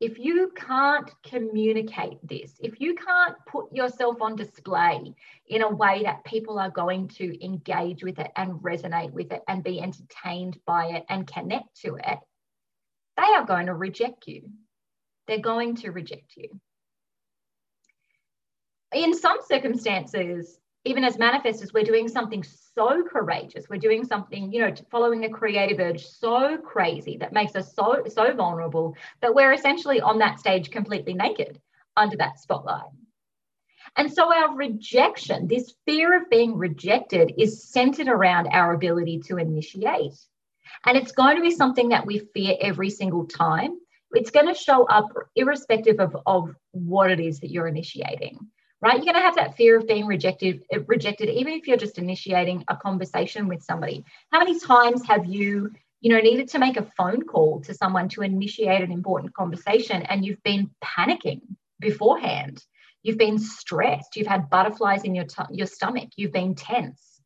if 0.00 0.18
you 0.18 0.52
can't 0.54 1.10
communicate 1.22 2.18
this, 2.22 2.52
if 2.60 2.80
you 2.80 2.94
can't 2.94 3.34
put 3.46 3.72
yourself 3.72 4.20
on 4.20 4.36
display 4.36 5.14
in 5.48 5.62
a 5.62 5.74
way 5.74 6.02
that 6.02 6.24
people 6.24 6.58
are 6.58 6.70
going 6.70 7.08
to 7.08 7.44
engage 7.44 8.04
with 8.04 8.18
it 8.18 8.30
and 8.36 8.60
resonate 8.60 9.12
with 9.12 9.32
it 9.32 9.42
and 9.48 9.64
be 9.64 9.80
entertained 9.80 10.58
by 10.66 10.86
it 10.88 11.06
and 11.08 11.26
connect 11.26 11.80
to 11.80 11.96
it, 11.96 12.18
they 13.16 13.34
are 13.34 13.46
going 13.46 13.66
to 13.66 13.74
reject 13.74 14.26
you. 14.26 14.50
They're 15.26 15.38
going 15.38 15.76
to 15.76 15.90
reject 15.90 16.36
you. 16.36 16.60
In 18.92 19.14
some 19.14 19.38
circumstances, 19.48 20.58
even 20.86 21.02
as 21.02 21.16
manifestors, 21.16 21.74
we're 21.74 21.82
doing 21.82 22.08
something 22.08 22.44
so 22.44 23.02
courageous. 23.02 23.68
We're 23.68 23.78
doing 23.78 24.04
something, 24.04 24.52
you 24.52 24.60
know, 24.60 24.72
following 24.88 25.24
a 25.24 25.28
creative 25.28 25.80
urge 25.80 26.06
so 26.06 26.56
crazy 26.58 27.16
that 27.18 27.32
makes 27.32 27.56
us 27.56 27.74
so, 27.74 28.04
so 28.06 28.32
vulnerable 28.32 28.96
that 29.20 29.34
we're 29.34 29.52
essentially 29.52 30.00
on 30.00 30.18
that 30.20 30.38
stage 30.38 30.70
completely 30.70 31.12
naked 31.12 31.60
under 31.96 32.16
that 32.18 32.38
spotlight. 32.38 32.84
And 33.96 34.12
so 34.12 34.32
our 34.32 34.54
rejection, 34.54 35.48
this 35.48 35.74
fear 35.86 36.16
of 36.16 36.30
being 36.30 36.56
rejected, 36.56 37.34
is 37.36 37.64
centered 37.64 38.08
around 38.08 38.46
our 38.48 38.72
ability 38.72 39.22
to 39.26 39.38
initiate. 39.38 40.14
And 40.84 40.96
it's 40.96 41.12
going 41.12 41.36
to 41.36 41.42
be 41.42 41.50
something 41.50 41.88
that 41.88 42.06
we 42.06 42.28
fear 42.32 42.54
every 42.60 42.90
single 42.90 43.26
time. 43.26 43.72
It's 44.12 44.30
going 44.30 44.46
to 44.46 44.54
show 44.54 44.84
up 44.84 45.06
irrespective 45.34 45.98
of, 45.98 46.16
of 46.26 46.54
what 46.70 47.10
it 47.10 47.18
is 47.18 47.40
that 47.40 47.50
you're 47.50 47.66
initiating 47.66 48.38
right? 48.86 48.98
You're 48.98 49.12
going 49.12 49.16
to 49.16 49.20
have 49.20 49.34
that 49.34 49.56
fear 49.56 49.76
of 49.76 49.88
being 49.88 50.06
rejected, 50.06 50.62
eh, 50.70 50.78
rejected, 50.86 51.28
even 51.28 51.54
if 51.54 51.66
you're 51.66 51.76
just 51.76 51.98
initiating 51.98 52.64
a 52.68 52.76
conversation 52.76 53.48
with 53.48 53.60
somebody. 53.60 54.04
How 54.30 54.38
many 54.38 54.60
times 54.60 55.04
have 55.08 55.26
you, 55.26 55.72
you 56.00 56.12
know, 56.12 56.20
needed 56.20 56.46
to 56.50 56.60
make 56.60 56.76
a 56.76 56.88
phone 56.96 57.22
call 57.22 57.60
to 57.62 57.74
someone 57.74 58.08
to 58.10 58.22
initiate 58.22 58.82
an 58.82 58.92
important 58.92 59.34
conversation 59.34 60.02
and 60.02 60.24
you've 60.24 60.42
been 60.44 60.70
panicking 60.84 61.40
beforehand? 61.80 62.62
You've 63.02 63.18
been 63.18 63.40
stressed. 63.40 64.14
You've 64.14 64.28
had 64.28 64.50
butterflies 64.50 65.02
in 65.02 65.16
your 65.16 65.24
t- 65.24 65.42
your 65.50 65.66
stomach. 65.66 66.10
You've 66.16 66.32
been 66.32 66.54
tense, 66.54 67.20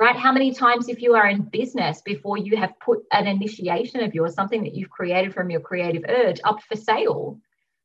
right? 0.00 0.16
How 0.16 0.32
many 0.32 0.52
times, 0.52 0.88
if 0.88 1.00
you 1.00 1.14
are 1.14 1.28
in 1.28 1.42
business, 1.42 2.02
before 2.02 2.38
you 2.38 2.56
have 2.56 2.72
put 2.80 3.00
an 3.12 3.28
initiation 3.28 4.00
of 4.02 4.14
yours, 4.14 4.34
something 4.34 4.64
that 4.64 4.74
you've 4.74 4.90
created 4.90 5.32
from 5.32 5.50
your 5.50 5.60
creative 5.60 6.04
urge, 6.08 6.40
up 6.42 6.60
for 6.68 6.76
sale, 6.76 7.38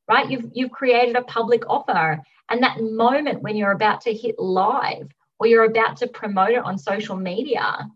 right? 0.07 0.29
You've 0.29 0.49
you've 0.53 0.71
created 0.71 1.15
a 1.15 1.23
public 1.23 1.63
offer 1.67 2.23
and 2.53 2.61
that 2.61 2.79
moment 2.79 3.41
when 3.41 3.55
you're 3.55 3.71
about 3.71 4.01
to 4.01 4.13
hit 4.13 4.37
live 4.37 5.09
or 5.39 5.47
you're 5.47 5.63
about 5.63 5.97
to 5.97 6.07
promote 6.07 6.51
it 6.51 6.63
on 6.63 6.77
social 6.77 7.15
media, 7.15 7.89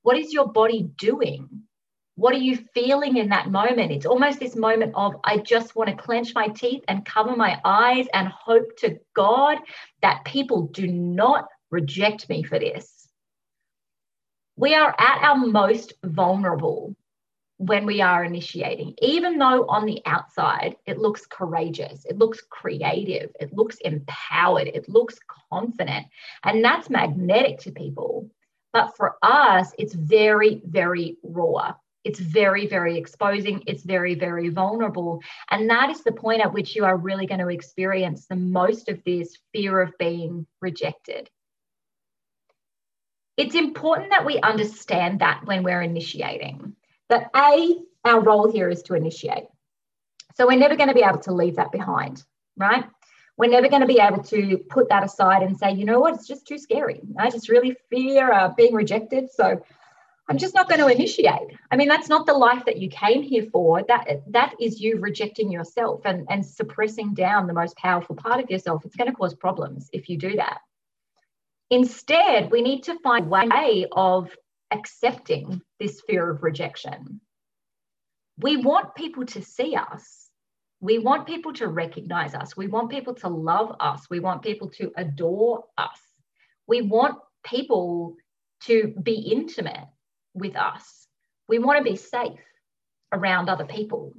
what 0.00 0.16
is 0.16 0.32
your 0.32 0.48
body 0.48 0.88
doing? 0.96 1.46
What 2.14 2.34
are 2.34 2.38
you 2.38 2.56
feeling 2.72 3.18
in 3.18 3.28
that 3.28 3.50
moment? 3.50 3.92
It's 3.92 4.06
almost 4.06 4.40
this 4.40 4.56
moment 4.56 4.94
of, 4.94 5.16
I 5.24 5.36
just 5.36 5.76
want 5.76 5.90
to 5.90 5.96
clench 5.96 6.34
my 6.34 6.48
teeth 6.48 6.82
and 6.88 7.04
cover 7.04 7.36
my 7.36 7.60
eyes 7.66 8.06
and 8.14 8.28
hope 8.28 8.78
to 8.78 8.98
God 9.14 9.58
that 10.00 10.24
people 10.24 10.68
do 10.68 10.86
not 10.86 11.44
reject 11.70 12.30
me 12.30 12.42
for 12.42 12.58
this. 12.58 13.10
We 14.56 14.74
are 14.74 14.94
at 14.98 15.22
our 15.22 15.36
most 15.36 15.92
vulnerable 16.02 16.96
when 17.58 17.86
we 17.86 18.00
are 18.00 18.24
initiating, 18.24 18.94
even 19.02 19.36
though 19.36 19.66
on 19.66 19.84
the 19.84 20.00
outside 20.06 20.76
it 20.86 20.98
looks 20.98 21.26
courageous, 21.26 22.04
it 22.04 22.16
looks 22.16 22.40
creative, 22.48 23.30
it 23.40 23.52
looks 23.52 23.76
empowered, 23.78 24.68
it 24.68 24.88
looks 24.88 25.18
confident, 25.50 26.06
and 26.44 26.64
that's 26.64 26.88
magnetic 26.88 27.58
to 27.60 27.72
people. 27.72 28.30
But 28.72 28.96
for 28.96 29.16
us, 29.22 29.72
it's 29.76 29.94
very, 29.94 30.62
very 30.64 31.16
raw. 31.24 31.74
It's 32.04 32.20
very, 32.20 32.68
very 32.68 32.96
exposing. 32.96 33.64
It's 33.66 33.82
very, 33.82 34.14
very 34.14 34.50
vulnerable. 34.50 35.20
And 35.50 35.68
that 35.68 35.90
is 35.90 36.04
the 36.04 36.12
point 36.12 36.42
at 36.42 36.52
which 36.52 36.76
you 36.76 36.84
are 36.84 36.96
really 36.96 37.26
going 37.26 37.40
to 37.40 37.48
experience 37.48 38.26
the 38.26 38.36
most 38.36 38.88
of 38.88 39.02
this 39.04 39.36
fear 39.52 39.80
of 39.80 39.98
being 39.98 40.46
rejected. 40.60 41.28
It's 43.36 43.54
important 43.54 44.10
that 44.10 44.24
we 44.24 44.38
understand 44.40 45.20
that 45.20 45.42
when 45.44 45.64
we're 45.64 45.82
initiating 45.82 46.76
that 47.08 47.30
A, 47.34 47.76
our 48.04 48.20
role 48.20 48.50
here 48.50 48.68
is 48.68 48.82
to 48.84 48.94
initiate. 48.94 49.44
So 50.34 50.46
we're 50.46 50.58
never 50.58 50.76
going 50.76 50.88
to 50.88 50.94
be 50.94 51.02
able 51.02 51.18
to 51.20 51.32
leave 51.32 51.56
that 51.56 51.72
behind, 51.72 52.22
right? 52.56 52.84
We're 53.36 53.50
never 53.50 53.68
going 53.68 53.82
to 53.82 53.86
be 53.86 54.00
able 54.00 54.22
to 54.24 54.58
put 54.68 54.88
that 54.88 55.04
aside 55.04 55.42
and 55.42 55.56
say, 55.56 55.72
you 55.72 55.84
know 55.84 56.00
what, 56.00 56.14
it's 56.14 56.26
just 56.26 56.46
too 56.46 56.58
scary. 56.58 57.00
I 57.18 57.30
just 57.30 57.48
really 57.48 57.76
fear 57.90 58.32
uh, 58.32 58.48
being 58.56 58.74
rejected. 58.74 59.30
So 59.32 59.62
I'm 60.28 60.38
just 60.38 60.54
not 60.54 60.68
going 60.68 60.80
to 60.80 60.88
initiate. 60.88 61.56
I 61.70 61.76
mean, 61.76 61.88
that's 61.88 62.08
not 62.08 62.26
the 62.26 62.34
life 62.34 62.64
that 62.66 62.76
you 62.76 62.90
came 62.90 63.22
here 63.22 63.46
for. 63.50 63.82
That 63.84 64.22
that 64.28 64.54
is 64.60 64.80
you 64.80 64.98
rejecting 64.98 65.50
yourself 65.50 66.02
and, 66.04 66.26
and 66.28 66.44
suppressing 66.44 67.14
down 67.14 67.46
the 67.46 67.54
most 67.54 67.76
powerful 67.76 68.14
part 68.14 68.40
of 68.40 68.50
yourself. 68.50 68.84
It's 68.84 68.96
going 68.96 69.10
to 69.10 69.16
cause 69.16 69.34
problems 69.34 69.88
if 69.92 70.08
you 70.08 70.18
do 70.18 70.36
that. 70.36 70.58
Instead, 71.70 72.50
we 72.50 72.60
need 72.60 72.82
to 72.84 72.98
find 73.00 73.26
a 73.26 73.28
way 73.28 73.86
of 73.92 74.30
accepting 74.70 75.62
this 75.78 76.00
fear 76.00 76.30
of 76.30 76.42
rejection. 76.42 77.20
We 78.38 78.56
want 78.56 78.94
people 78.94 79.26
to 79.26 79.42
see 79.42 79.74
us. 79.74 80.28
We 80.80 80.98
want 80.98 81.26
people 81.26 81.52
to 81.54 81.66
recognize 81.66 82.34
us. 82.34 82.56
We 82.56 82.68
want 82.68 82.90
people 82.90 83.14
to 83.16 83.28
love 83.28 83.74
us. 83.80 84.08
We 84.08 84.20
want 84.20 84.42
people 84.42 84.70
to 84.78 84.92
adore 84.96 85.64
us. 85.76 85.98
We 86.66 86.82
want 86.82 87.18
people 87.44 88.16
to 88.64 88.94
be 89.02 89.14
intimate 89.14 89.86
with 90.34 90.56
us. 90.56 91.06
We 91.48 91.58
want 91.58 91.78
to 91.78 91.90
be 91.90 91.96
safe 91.96 92.38
around 93.12 93.48
other 93.48 93.64
people. 93.64 94.12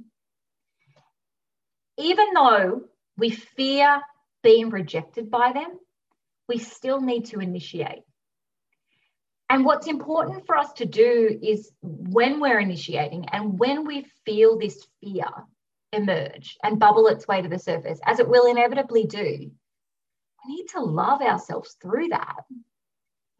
Even 1.96 2.34
though 2.34 2.82
we 3.16 3.30
fear 3.30 4.00
being 4.42 4.70
rejected 4.70 5.30
by 5.30 5.52
them, 5.52 5.78
we 6.48 6.58
still 6.58 7.00
need 7.00 7.26
to 7.26 7.40
initiate. 7.40 8.02
And 9.50 9.64
what's 9.64 9.88
important 9.88 10.46
for 10.46 10.56
us 10.56 10.72
to 10.74 10.86
do 10.86 11.36
is 11.42 11.72
when 11.80 12.38
we're 12.38 12.60
initiating 12.60 13.28
and 13.30 13.58
when 13.58 13.84
we 13.84 14.06
feel 14.24 14.56
this 14.56 14.86
fear 15.00 15.26
emerge 15.92 16.56
and 16.62 16.78
bubble 16.78 17.08
its 17.08 17.26
way 17.26 17.42
to 17.42 17.48
the 17.48 17.58
surface, 17.58 17.98
as 18.06 18.20
it 18.20 18.28
will 18.28 18.48
inevitably 18.48 19.06
do, 19.06 19.50
we 20.46 20.54
need 20.54 20.68
to 20.68 20.80
love 20.80 21.20
ourselves 21.20 21.76
through 21.82 22.10
that. 22.10 22.44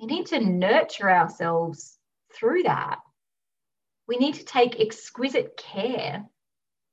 We 0.00 0.07
need 0.07 0.26
to 0.26 0.40
nurture 0.40 1.09
ourselves 1.09 1.97
through 2.35 2.64
that. 2.64 2.99
We 4.09 4.17
need 4.17 4.35
to 4.35 4.45
take 4.45 4.81
exquisite 4.81 5.57
care 5.57 6.25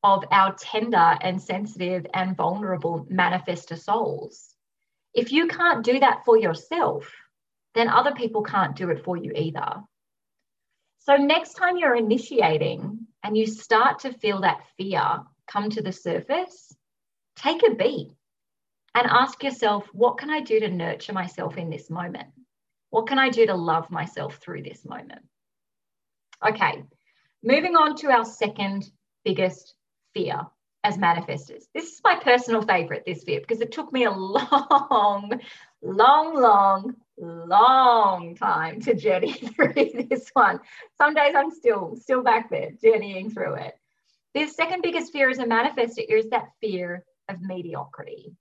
of 0.04 0.26
our 0.30 0.56
tender 0.60 1.18
and 1.22 1.42
sensitive 1.42 2.06
and 2.14 2.38
vulnerable 2.38 3.08
manifestor 3.12 3.80
souls. 3.80 4.54
If 5.16 5.32
you 5.32 5.48
can't 5.48 5.84
do 5.84 6.02
that 6.02 6.24
for 6.24 6.38
yourself, 6.38 7.12
then 7.78 7.90
other 7.90 8.14
people 8.14 8.42
can't 8.42 8.76
do 8.76 8.90
it 8.90 9.04
for 9.04 9.16
you 9.16 9.32
either. 9.36 9.84
So, 11.00 11.16
next 11.16 11.54
time 11.54 11.78
you're 11.78 11.96
initiating 11.96 13.08
and 13.24 13.38
you 13.38 13.46
start 13.46 14.00
to 14.00 14.12
feel 14.14 14.42
that 14.42 14.66
fear 14.78 15.22
come 15.48 15.70
to 15.70 15.82
the 15.82 15.92
surface, 15.92 16.76
take 17.36 17.62
a 17.64 17.76
beat 17.76 18.12
and 18.96 19.08
ask 19.08 19.44
yourself, 19.44 19.88
what 19.94 20.18
can 20.18 20.30
I 20.30 20.42
do 20.42 20.60
to 20.60 20.70
nurture 20.70 21.14
myself 21.14 21.58
in 21.58 21.70
this 21.70 21.90
moment? 21.90 22.28
What 22.90 23.08
can 23.08 23.20
I 23.20 23.30
do 23.30 23.46
to 23.46 23.54
love 23.54 23.92
myself 23.92 24.38
through 24.38 24.64
this 24.64 24.84
moment? 24.86 25.22
Okay, 26.46 26.84
moving 27.44 27.76
on 27.76 27.96
to 27.98 28.08
our 28.12 28.26
second 28.26 28.90
biggest 29.24 29.76
fear 30.14 30.48
as 30.84 30.98
manifestors. 30.98 31.66
This 31.74 31.94
is 31.94 32.02
my 32.04 32.16
personal 32.24 32.62
favorite, 32.62 33.04
this 33.06 33.24
fear, 33.24 33.40
because 33.40 33.62
it 33.62 33.72
took 33.72 33.92
me 33.92 34.06
a 34.06 34.12
long, 34.12 35.40
long, 35.82 36.40
long, 36.40 36.96
long 37.18 38.36
time 38.36 38.80
to 38.82 38.94
journey 38.94 39.34
through 39.56 39.74
this 40.10 40.30
one. 40.34 40.60
Some 40.98 41.14
days 41.14 41.34
I'm 41.36 41.52
still 41.52 41.96
still 41.96 42.24
back 42.24 42.50
there 42.50 42.72
journeying 42.82 43.32
through 43.32 43.56
it. 43.56 43.76
The 44.34 44.48
second 44.48 44.82
biggest 44.82 45.12
fear 45.12 45.30
as 45.30 45.40
a 45.40 45.46
manifestor 45.46 46.04
is 46.08 46.30
that 46.30 46.50
fear 46.62 47.04
of 47.30 47.42
mediocrity. 47.42 48.36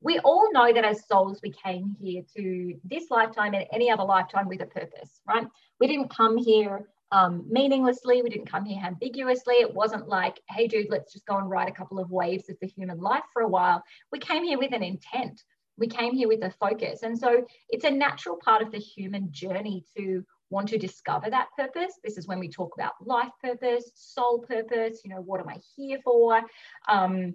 We 0.00 0.18
all 0.20 0.52
know 0.52 0.72
that 0.72 0.84
as 0.84 1.06
souls, 1.06 1.40
we 1.42 1.50
came 1.50 1.96
here 2.00 2.22
to 2.36 2.78
this 2.84 3.10
lifetime 3.10 3.54
and 3.54 3.66
any 3.72 3.90
other 3.90 4.04
lifetime 4.04 4.46
with 4.48 4.60
a 4.60 4.66
purpose, 4.66 5.20
right? 5.26 5.46
We 5.80 5.86
didn't 5.86 6.10
come 6.10 6.36
here 6.36 6.86
um, 7.12 7.44
meaninglessly. 7.48 8.22
We 8.22 8.30
didn't 8.30 8.50
come 8.50 8.64
here 8.64 8.82
ambiguously. 8.84 9.56
It 9.56 9.72
wasn't 9.72 10.08
like, 10.08 10.40
hey, 10.50 10.66
dude, 10.66 10.90
let's 10.90 11.12
just 11.12 11.26
go 11.26 11.38
and 11.38 11.48
ride 11.48 11.68
a 11.68 11.72
couple 11.72 11.98
of 11.98 12.10
waves 12.10 12.48
of 12.50 12.56
the 12.60 12.66
human 12.66 13.00
life 13.00 13.24
for 13.32 13.42
a 13.42 13.48
while. 13.48 13.82
We 14.12 14.18
came 14.18 14.44
here 14.44 14.58
with 14.58 14.72
an 14.72 14.82
intent. 14.82 15.42
We 15.78 15.88
came 15.88 16.14
here 16.14 16.28
with 16.28 16.42
a 16.42 16.50
focus. 16.50 17.02
And 17.02 17.18
so 17.18 17.46
it's 17.68 17.84
a 17.84 17.90
natural 17.90 18.36
part 18.36 18.62
of 18.62 18.72
the 18.72 18.78
human 18.78 19.30
journey 19.30 19.84
to 19.96 20.24
want 20.50 20.68
to 20.68 20.78
discover 20.78 21.28
that 21.30 21.48
purpose. 21.56 21.98
This 22.02 22.18
is 22.18 22.26
when 22.26 22.38
we 22.38 22.48
talk 22.48 22.74
about 22.76 22.94
life 23.04 23.32
purpose, 23.42 23.90
soul 23.94 24.40
purpose, 24.40 25.00
you 25.04 25.10
know, 25.10 25.20
what 25.20 25.40
am 25.40 25.48
I 25.48 25.58
here 25.76 25.98
for? 26.04 26.40
Um, 26.88 27.34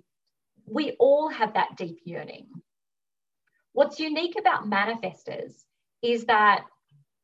we 0.66 0.92
all 1.00 1.30
have 1.30 1.54
that 1.54 1.76
deep 1.78 2.00
yearning. 2.06 2.48
What's 3.74 4.00
unique 4.00 4.36
about 4.40 4.70
manifestors 4.70 5.54
is 6.02 6.26
that 6.26 6.66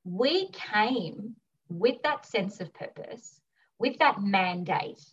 we 0.03 0.49
came 0.51 1.35
with 1.69 2.01
that 2.03 2.25
sense 2.25 2.61
of 2.61 2.73
purpose, 2.73 3.41
with 3.79 3.99
that 3.99 4.21
mandate 4.21 5.03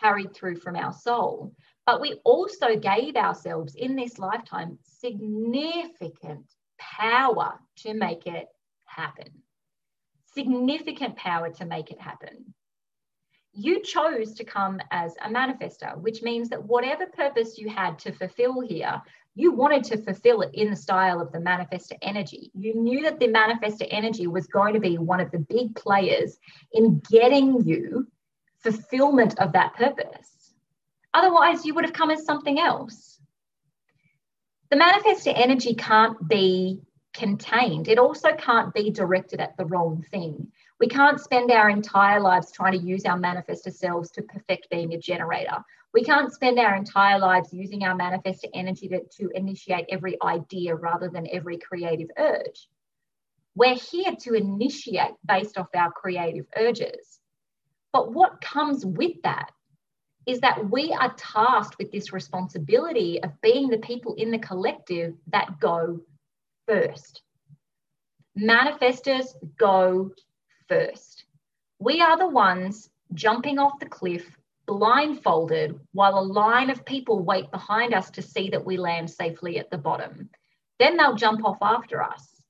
carried 0.00 0.34
through 0.34 0.56
from 0.56 0.76
our 0.76 0.92
soul. 0.92 1.54
But 1.86 2.00
we 2.00 2.20
also 2.24 2.76
gave 2.76 3.16
ourselves 3.16 3.74
in 3.74 3.94
this 3.94 4.18
lifetime 4.18 4.78
significant 4.82 6.46
power 6.78 7.58
to 7.76 7.94
make 7.94 8.26
it 8.26 8.48
happen. 8.84 9.28
Significant 10.32 11.16
power 11.16 11.50
to 11.50 11.64
make 11.64 11.90
it 11.90 12.00
happen. 12.00 12.54
You 13.52 13.82
chose 13.82 14.34
to 14.34 14.44
come 14.44 14.80
as 14.90 15.14
a 15.22 15.28
manifestor, 15.28 15.96
which 15.98 16.22
means 16.22 16.48
that 16.48 16.64
whatever 16.64 17.06
purpose 17.06 17.56
you 17.56 17.68
had 17.68 17.98
to 18.00 18.12
fulfill 18.12 18.60
here, 18.60 19.00
you 19.36 19.52
wanted 19.52 19.84
to 19.84 19.98
fulfill 19.98 20.42
it 20.42 20.50
in 20.54 20.70
the 20.70 20.76
style 20.76 21.20
of 21.20 21.30
the 21.32 21.38
manifestor 21.38 21.96
energy. 22.02 22.50
You 22.54 22.74
knew 22.74 23.02
that 23.02 23.20
the 23.20 23.28
manifestor 23.28 23.86
energy 23.90 24.26
was 24.26 24.46
going 24.46 24.74
to 24.74 24.80
be 24.80 24.98
one 24.98 25.20
of 25.20 25.30
the 25.30 25.38
big 25.38 25.76
players 25.76 26.38
in 26.72 27.00
getting 27.10 27.64
you 27.64 28.08
fulfillment 28.58 29.38
of 29.38 29.52
that 29.52 29.74
purpose. 29.74 30.33
Otherwise, 31.14 31.64
you 31.64 31.74
would 31.74 31.84
have 31.84 31.94
come 31.94 32.10
as 32.10 32.24
something 32.24 32.58
else. 32.58 33.18
The 34.70 34.76
manifestor 34.76 35.32
energy 35.34 35.74
can't 35.74 36.28
be 36.28 36.82
contained, 37.14 37.88
it 37.88 37.98
also 37.98 38.32
can't 38.34 38.74
be 38.74 38.90
directed 38.90 39.40
at 39.40 39.56
the 39.56 39.64
wrong 39.64 40.04
thing. 40.10 40.48
We 40.80 40.88
can't 40.88 41.20
spend 41.20 41.50
our 41.52 41.70
entire 41.70 42.20
lives 42.20 42.50
trying 42.50 42.72
to 42.72 42.84
use 42.84 43.04
our 43.04 43.16
manifestor 43.16 43.72
selves 43.72 44.10
to 44.12 44.22
perfect 44.22 44.68
being 44.68 44.92
a 44.92 44.98
generator 44.98 45.64
we 45.94 46.02
can't 46.02 46.32
spend 46.32 46.58
our 46.58 46.74
entire 46.74 47.20
lives 47.20 47.52
using 47.52 47.84
our 47.84 47.96
manifestor 47.96 48.50
energy 48.52 48.88
to, 48.88 49.00
to 49.16 49.30
initiate 49.32 49.86
every 49.88 50.20
idea 50.22 50.74
rather 50.74 51.08
than 51.08 51.28
every 51.30 51.56
creative 51.56 52.08
urge. 52.18 52.68
We're 53.54 53.76
here 53.76 54.12
to 54.22 54.34
initiate 54.34 55.14
based 55.24 55.56
off 55.56 55.68
our 55.72 55.92
creative 55.92 56.46
urges. 56.56 57.20
But 57.92 58.12
what 58.12 58.40
comes 58.40 58.84
with 58.84 59.22
that 59.22 59.52
is 60.26 60.40
that 60.40 60.70
we 60.70 60.92
are 60.92 61.14
tasked 61.16 61.76
with 61.78 61.92
this 61.92 62.12
responsibility 62.12 63.22
of 63.22 63.40
being 63.40 63.68
the 63.68 63.78
people 63.78 64.14
in 64.14 64.30
the 64.30 64.38
collective 64.38 65.14
that 65.28 65.60
go 65.60 66.00
first. 66.66 67.22
Manifestors 68.38 69.34
go 69.58 70.10
first. 70.68 71.24
We 71.78 72.00
are 72.00 72.16
the 72.16 72.28
ones 72.28 72.88
jumping 73.12 73.58
off 73.58 73.78
the 73.78 73.86
cliff 73.86 74.36
blindfolded 74.66 75.78
while 75.92 76.18
a 76.18 76.24
line 76.24 76.70
of 76.70 76.84
people 76.86 77.22
wait 77.22 77.50
behind 77.50 77.92
us 77.92 78.10
to 78.10 78.22
see 78.22 78.48
that 78.50 78.64
we 78.64 78.76
land 78.76 79.10
safely 79.10 79.58
at 79.58 79.70
the 79.70 79.78
bottom. 79.78 80.30
Then 80.78 80.96
they'll 80.96 81.14
jump 81.14 81.44
off 81.44 81.58
after 81.60 82.02
us. 82.02 82.42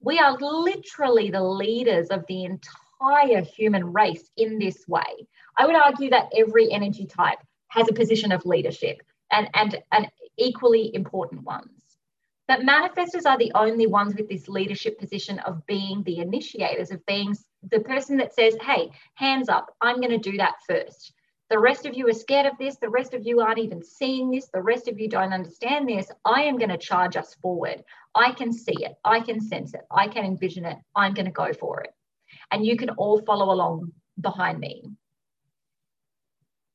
We 0.00 0.18
are 0.18 0.36
literally 0.38 1.30
the 1.30 1.42
leaders 1.42 2.08
of 2.08 2.24
the 2.26 2.44
entire 2.44 3.42
human 3.42 3.92
race 3.92 4.30
in 4.36 4.58
this 4.58 4.86
way. 4.88 5.26
I 5.56 5.66
would 5.66 5.76
argue 5.76 6.10
that 6.10 6.30
every 6.36 6.70
energy 6.70 7.06
type 7.06 7.38
has 7.68 7.88
a 7.88 7.94
position 7.94 8.32
of 8.32 8.44
leadership 8.44 9.02
and, 9.32 9.48
and, 9.54 9.82
and 9.92 10.08
equally 10.38 10.94
important 10.94 11.42
ones. 11.42 11.70
But 12.48 12.60
manifestors 12.60 13.26
are 13.26 13.38
the 13.38 13.52
only 13.54 13.86
ones 13.86 14.14
with 14.14 14.28
this 14.28 14.48
leadership 14.48 15.00
position 15.00 15.40
of 15.40 15.66
being 15.66 16.02
the 16.04 16.18
initiators, 16.18 16.92
of 16.92 17.04
being 17.06 17.34
the 17.70 17.80
person 17.80 18.16
that 18.18 18.34
says, 18.34 18.56
hey, 18.62 18.90
hands 19.14 19.48
up, 19.48 19.74
I'm 19.80 20.00
going 20.00 20.10
to 20.10 20.30
do 20.30 20.36
that 20.38 20.54
first. 20.68 21.12
The 21.48 21.58
rest 21.58 21.86
of 21.86 21.96
you 21.96 22.08
are 22.08 22.12
scared 22.12 22.46
of 22.46 22.58
this. 22.58 22.76
The 22.76 22.88
rest 22.88 23.14
of 23.14 23.24
you 23.24 23.40
aren't 23.40 23.60
even 23.60 23.82
seeing 23.82 24.30
this. 24.30 24.48
The 24.52 24.62
rest 24.62 24.88
of 24.88 24.98
you 24.98 25.08
don't 25.08 25.32
understand 25.32 25.88
this. 25.88 26.10
I 26.24 26.42
am 26.42 26.58
going 26.58 26.70
to 26.70 26.78
charge 26.78 27.16
us 27.16 27.34
forward. 27.34 27.82
I 28.14 28.32
can 28.32 28.52
see 28.52 28.74
it. 28.84 28.96
I 29.04 29.20
can 29.20 29.40
sense 29.40 29.72
it. 29.74 29.82
I 29.90 30.08
can 30.08 30.24
envision 30.24 30.64
it. 30.64 30.76
I'm 30.94 31.14
going 31.14 31.26
to 31.26 31.32
go 31.32 31.52
for 31.52 31.82
it. 31.82 31.90
And 32.50 32.66
you 32.66 32.76
can 32.76 32.90
all 32.90 33.22
follow 33.22 33.52
along 33.52 33.92
behind 34.20 34.58
me. 34.58 34.84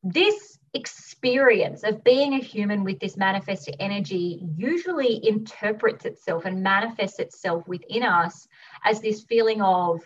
This 0.03 0.57
experience 0.73 1.83
of 1.83 2.03
being 2.03 2.33
a 2.33 2.39
human 2.39 2.83
with 2.83 2.99
this 2.99 3.17
manifested 3.17 3.75
energy 3.79 4.43
usually 4.57 5.27
interprets 5.27 6.05
itself 6.05 6.45
and 6.45 6.63
manifests 6.63 7.19
itself 7.19 7.67
within 7.67 8.03
us 8.03 8.47
as 8.83 8.99
this 8.99 9.23
feeling 9.23 9.61
of, 9.61 10.01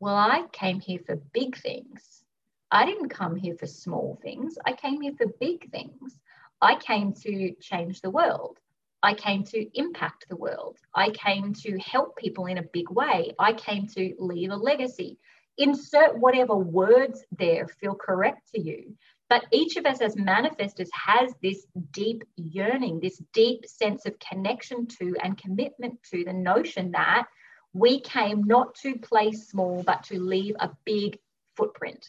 well, 0.00 0.14
I 0.14 0.44
came 0.52 0.80
here 0.80 1.00
for 1.04 1.16
big 1.34 1.56
things. 1.58 2.24
I 2.70 2.86
didn't 2.86 3.10
come 3.10 3.36
here 3.36 3.54
for 3.54 3.66
small 3.66 4.18
things. 4.22 4.56
I 4.64 4.72
came 4.72 5.02
here 5.02 5.12
for 5.18 5.26
big 5.40 5.70
things. 5.70 6.18
I 6.62 6.76
came 6.76 7.12
to 7.12 7.54
change 7.60 8.00
the 8.00 8.10
world. 8.10 8.58
I 9.02 9.12
came 9.12 9.44
to 9.44 9.78
impact 9.78 10.26
the 10.30 10.36
world. 10.36 10.78
I 10.94 11.10
came 11.10 11.52
to 11.52 11.78
help 11.78 12.16
people 12.16 12.46
in 12.46 12.56
a 12.56 12.70
big 12.72 12.88
way. 12.88 13.34
I 13.38 13.52
came 13.52 13.86
to 13.88 14.14
leave 14.18 14.50
a 14.50 14.56
legacy. 14.56 15.18
Insert 15.58 16.18
whatever 16.18 16.56
words 16.56 17.22
there 17.36 17.68
feel 17.68 17.94
correct 17.94 18.48
to 18.54 18.60
you. 18.60 18.96
But 19.34 19.46
each 19.50 19.76
of 19.76 19.84
us 19.84 20.00
as 20.00 20.14
manifestors 20.14 20.90
has 20.92 21.34
this 21.42 21.66
deep 21.90 22.22
yearning, 22.36 23.00
this 23.00 23.20
deep 23.32 23.66
sense 23.66 24.06
of 24.06 24.16
connection 24.20 24.86
to 25.00 25.16
and 25.20 25.36
commitment 25.36 26.00
to 26.12 26.22
the 26.24 26.32
notion 26.32 26.92
that 26.92 27.26
we 27.72 27.98
came 27.98 28.44
not 28.44 28.76
to 28.76 28.96
play 28.96 29.32
small, 29.32 29.82
but 29.82 30.04
to 30.04 30.20
leave 30.20 30.54
a 30.60 30.70
big 30.84 31.18
footprint. 31.56 32.08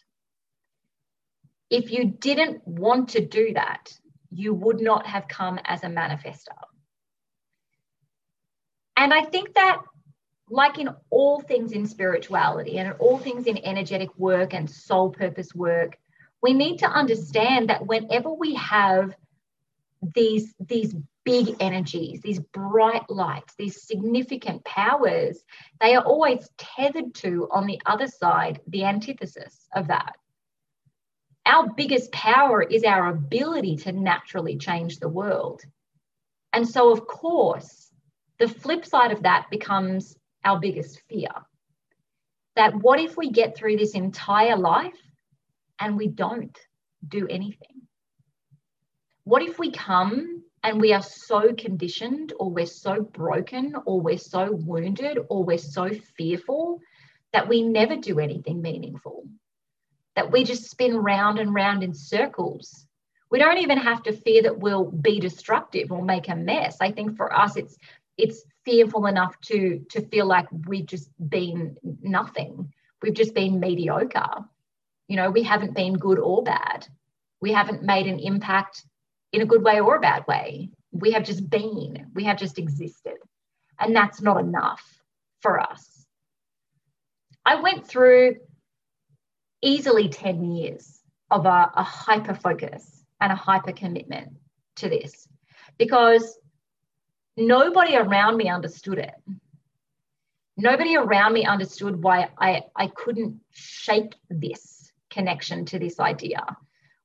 If 1.71 1.91
you 1.91 2.05
didn't 2.05 2.61
want 2.67 3.09
to 3.09 3.25
do 3.25 3.53
that, 3.55 3.91
you 4.29 4.53
would 4.53 4.79
not 4.79 5.07
have 5.07 5.27
come 5.27 5.59
as 5.65 5.83
a 5.83 5.87
manifestor. 5.87 6.61
And 8.95 9.11
I 9.11 9.23
think 9.23 9.55
that, 9.55 9.81
like 10.47 10.77
in 10.77 10.89
all 11.09 11.41
things 11.41 11.71
in 11.71 11.87
spirituality 11.87 12.77
and 12.77 12.89
in 12.89 12.93
all 12.99 13.17
things 13.17 13.47
in 13.47 13.57
energetic 13.65 14.15
work 14.15 14.53
and 14.53 14.69
soul 14.69 15.09
purpose 15.09 15.55
work, 15.55 15.97
we 16.45 16.53
need 16.53 16.77
to 16.79 16.87
understand 16.87 17.69
that 17.69 17.87
whenever 17.87 18.31
we 18.31 18.53
have 18.53 19.15
these, 20.13 20.53
these 20.59 20.95
big 21.23 21.55
energies, 21.59 22.21
these 22.21 22.39
bright 22.39 23.09
lights, 23.09 23.55
these 23.57 23.81
significant 23.81 24.63
powers, 24.63 25.43
they 25.81 25.95
are 25.95 26.03
always 26.03 26.47
tethered 26.57 27.15
to, 27.15 27.47
on 27.51 27.65
the 27.65 27.81
other 27.87 28.07
side, 28.07 28.61
the 28.67 28.85
antithesis 28.85 29.67
of 29.75 29.87
that 29.87 30.15
our 31.45 31.71
biggest 31.73 32.11
power 32.11 32.61
is 32.61 32.83
our 32.83 33.09
ability 33.09 33.77
to 33.77 33.91
naturally 33.91 34.57
change 34.57 34.97
the 34.97 35.09
world. 35.09 35.61
And 36.53 36.67
so, 36.67 36.91
of 36.91 37.05
course, 37.05 37.91
the 38.39 38.47
flip 38.47 38.85
side 38.85 39.11
of 39.11 39.23
that 39.23 39.47
becomes 39.51 40.17
our 40.43 40.59
biggest 40.59 41.01
fear. 41.07 41.29
That 42.55 42.75
what 42.75 42.99
if 42.99 43.17
we 43.17 43.29
get 43.29 43.55
through 43.55 43.77
this 43.77 43.93
entire 43.93 44.57
life 44.57 44.97
and 45.79 45.97
we 45.97 46.07
don't 46.07 46.57
do 47.07 47.27
anything? 47.27 47.81
What 49.23 49.41
if 49.41 49.57
we 49.59 49.71
come 49.71 50.43
and 50.63 50.81
we 50.81 50.93
are 50.93 51.01
so 51.01 51.53
conditioned, 51.53 52.33
or 52.39 52.49
we're 52.49 52.65
so 52.65 53.01
broken, 53.01 53.75
or 53.85 54.01
we're 54.01 54.17
so 54.17 54.51
wounded, 54.51 55.19
or 55.29 55.43
we're 55.43 55.57
so 55.57 55.89
fearful 56.17 56.79
that 57.33 57.47
we 57.47 57.61
never 57.61 57.95
do 57.95 58.19
anything 58.19 58.61
meaningful? 58.61 59.25
that 60.15 60.31
we 60.31 60.43
just 60.43 60.69
spin 60.69 60.97
round 60.97 61.39
and 61.39 61.53
round 61.53 61.83
in 61.83 61.93
circles. 61.93 62.87
We 63.29 63.39
don't 63.39 63.57
even 63.57 63.77
have 63.77 64.03
to 64.03 64.13
fear 64.13 64.43
that 64.43 64.59
we'll 64.59 64.85
be 64.85 65.19
destructive 65.19 65.91
or 65.91 66.03
make 66.03 66.29
a 66.29 66.35
mess. 66.35 66.77
I 66.81 66.91
think 66.91 67.17
for 67.17 67.33
us, 67.33 67.57
it's 67.57 67.77
it's 68.17 68.43
fearful 68.63 69.07
enough 69.07 69.39
to 69.41 69.85
to 69.91 70.01
feel 70.07 70.25
like 70.25 70.47
we've 70.67 70.85
just 70.85 71.09
been 71.29 71.75
nothing. 72.01 72.73
We've 73.01 73.13
just 73.13 73.35
been 73.35 73.59
mediocre. 73.59 74.45
You 75.07 75.17
know, 75.17 75.29
we 75.29 75.43
haven't 75.43 75.75
been 75.75 75.93
good 75.93 76.19
or 76.19 76.43
bad. 76.43 76.87
We 77.41 77.53
haven't 77.53 77.83
made 77.83 78.07
an 78.07 78.19
impact 78.19 78.83
in 79.31 79.41
a 79.41 79.45
good 79.45 79.63
way 79.63 79.79
or 79.79 79.97
a 79.97 80.01
bad 80.01 80.25
way. 80.27 80.69
We 80.91 81.11
have 81.11 81.23
just 81.23 81.49
been, 81.49 82.07
we 82.13 82.23
have 82.23 82.37
just 82.37 82.57
existed. 82.57 83.17
And 83.79 83.95
that's 83.95 84.21
not 84.21 84.39
enough 84.39 84.81
for 85.41 85.59
us. 85.59 86.05
I 87.45 87.61
went 87.61 87.85
through 87.85 88.37
easily 89.61 90.09
10 90.09 90.43
years 90.43 90.99
of 91.29 91.45
a, 91.45 91.71
a 91.75 91.83
hyper 91.83 92.33
focus 92.33 93.03
and 93.19 93.31
a 93.31 93.35
hyper 93.35 93.71
commitment 93.71 94.33
to 94.77 94.89
this 94.89 95.27
because 95.77 96.37
nobody 97.37 97.95
around 97.95 98.37
me 98.37 98.49
understood 98.49 98.97
it. 98.97 99.13
Nobody 100.57 100.95
around 100.95 101.33
me 101.33 101.45
understood 101.45 102.01
why 102.01 102.29
I, 102.37 102.63
I 102.75 102.87
couldn't 102.87 103.41
shake 103.51 104.15
this 104.29 104.84
connection 105.15 105.65
to 105.65 105.79
this 105.79 105.99
idea, 105.99 106.43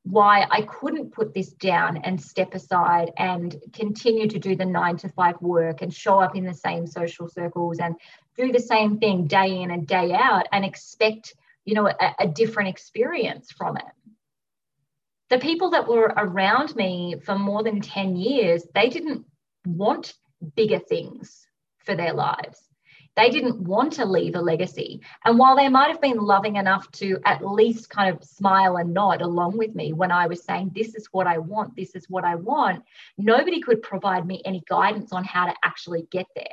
why 0.03 0.46
I 0.51 0.62
couldn't 0.62 1.12
put 1.12 1.33
this 1.33 1.51
down 1.53 1.99
and 1.99 2.20
step 2.20 2.55
aside 2.55 3.12
and 3.16 3.57
continue 3.73 4.29
to 4.29 4.38
do 4.38 4.57
the 4.57 4.64
nine 4.64 4.96
to 4.99 5.09
five 5.09 5.40
work 5.40 5.83
and 5.83 5.92
show 5.92 6.20
up 6.20 6.37
in 6.37 6.44
the 6.44 6.55
same 6.55 6.87
social 6.87 7.29
circles 7.29 7.79
and 7.79 7.94
do 8.37 8.53
the 8.53 8.66
same 8.75 8.99
thing 8.99 9.27
day 9.27 9.61
in 9.62 9.70
and 9.70 9.87
day 9.87 10.12
out 10.12 10.46
and 10.53 10.64
expect, 10.64 11.35
you 11.64 11.75
know, 11.75 11.87
a, 11.87 12.14
a 12.18 12.29
different 12.29 12.68
experience 12.68 13.53
from 13.53 13.77
it 13.77 13.92
the 15.31 15.38
people 15.38 15.70
that 15.70 15.88
were 15.88 16.12
around 16.16 16.75
me 16.75 17.14
for 17.25 17.38
more 17.38 17.62
than 17.62 17.81
10 17.81 18.16
years, 18.16 18.64
they 18.75 18.88
didn't 18.88 19.25
want 19.64 20.14
bigger 20.57 20.81
things 20.81 21.46
for 21.79 21.94
their 21.94 22.12
lives. 22.12 22.61
They 23.16 23.29
didn't 23.29 23.61
want 23.61 23.92
to 23.94 24.05
leave 24.05 24.35
a 24.35 24.40
legacy. 24.40 25.03
And 25.25 25.38
while 25.38 25.57
they 25.57 25.68
might 25.68 25.90
have 25.90 26.01
been 26.01 26.18
loving 26.18 26.57
enough 26.57 26.90
to 26.92 27.18
at 27.27 27.44
least 27.44 27.90
kind 27.90 28.14
of 28.14 28.25
smile 28.25 28.77
and 28.77 28.94
nod 28.94 29.20
along 29.20 29.59
with 29.59 29.75
me 29.75 29.92
when 29.92 30.12
I 30.12 30.27
was 30.27 30.44
saying, 30.44 30.73
This 30.75 30.94
is 30.94 31.09
what 31.12 31.27
I 31.27 31.38
want, 31.38 31.77
this 31.77 31.94
is 31.94 32.09
what 32.09 32.25
I 32.25 32.37
want, 32.37 32.85
nobody 33.18 33.61
could 33.61 33.83
provide 33.83 34.27
me 34.27 34.42
any 34.44 34.62
guidance 34.68 35.12
on 35.12 35.25
how 35.25 35.46
to 35.46 35.55
actually 35.64 36.07
get 36.11 36.27
there. 36.35 36.46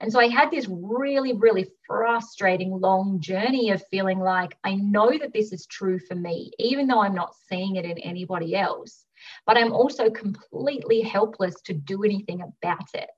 And 0.00 0.10
so 0.10 0.18
I 0.18 0.28
had 0.28 0.50
this 0.50 0.66
really, 0.68 1.34
really 1.34 1.70
frustrating 1.86 2.72
long 2.72 3.20
journey 3.20 3.70
of 3.70 3.86
feeling 3.88 4.18
like 4.18 4.56
I 4.64 4.74
know 4.74 5.16
that 5.18 5.32
this 5.32 5.52
is 5.52 5.66
true 5.66 5.98
for 5.98 6.14
me, 6.14 6.50
even 6.58 6.86
though 6.86 7.00
I'm 7.02 7.14
not 7.14 7.36
seeing 7.48 7.76
it 7.76 7.84
in 7.84 7.98
anybody 7.98 8.56
else. 8.56 9.04
But 9.46 9.56
I'm 9.56 9.72
also 9.72 10.10
completely 10.10 11.02
helpless 11.02 11.60
to 11.62 11.72
do 11.72 12.02
anything 12.02 12.42
about 12.42 12.88
it 12.94 13.08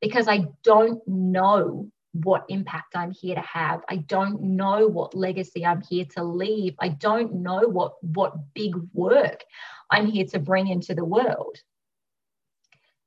because 0.00 0.26
I 0.28 0.46
don't 0.64 1.06
know 1.06 1.90
what 2.12 2.44
impact 2.48 2.94
I'm 2.94 3.10
here 3.10 3.34
to 3.34 3.40
have. 3.40 3.82
I 3.88 3.96
don't 3.96 4.42
know 4.42 4.86
what 4.86 5.14
legacy 5.14 5.64
I'm 5.64 5.80
here 5.80 6.04
to 6.16 6.22
leave. 6.22 6.74
I 6.78 6.88
don't 6.88 7.36
know 7.36 7.60
what, 7.60 7.94
what 8.02 8.54
big 8.54 8.74
work 8.92 9.44
I'm 9.90 10.06
here 10.06 10.26
to 10.26 10.38
bring 10.38 10.68
into 10.68 10.94
the 10.94 11.04
world. 11.04 11.56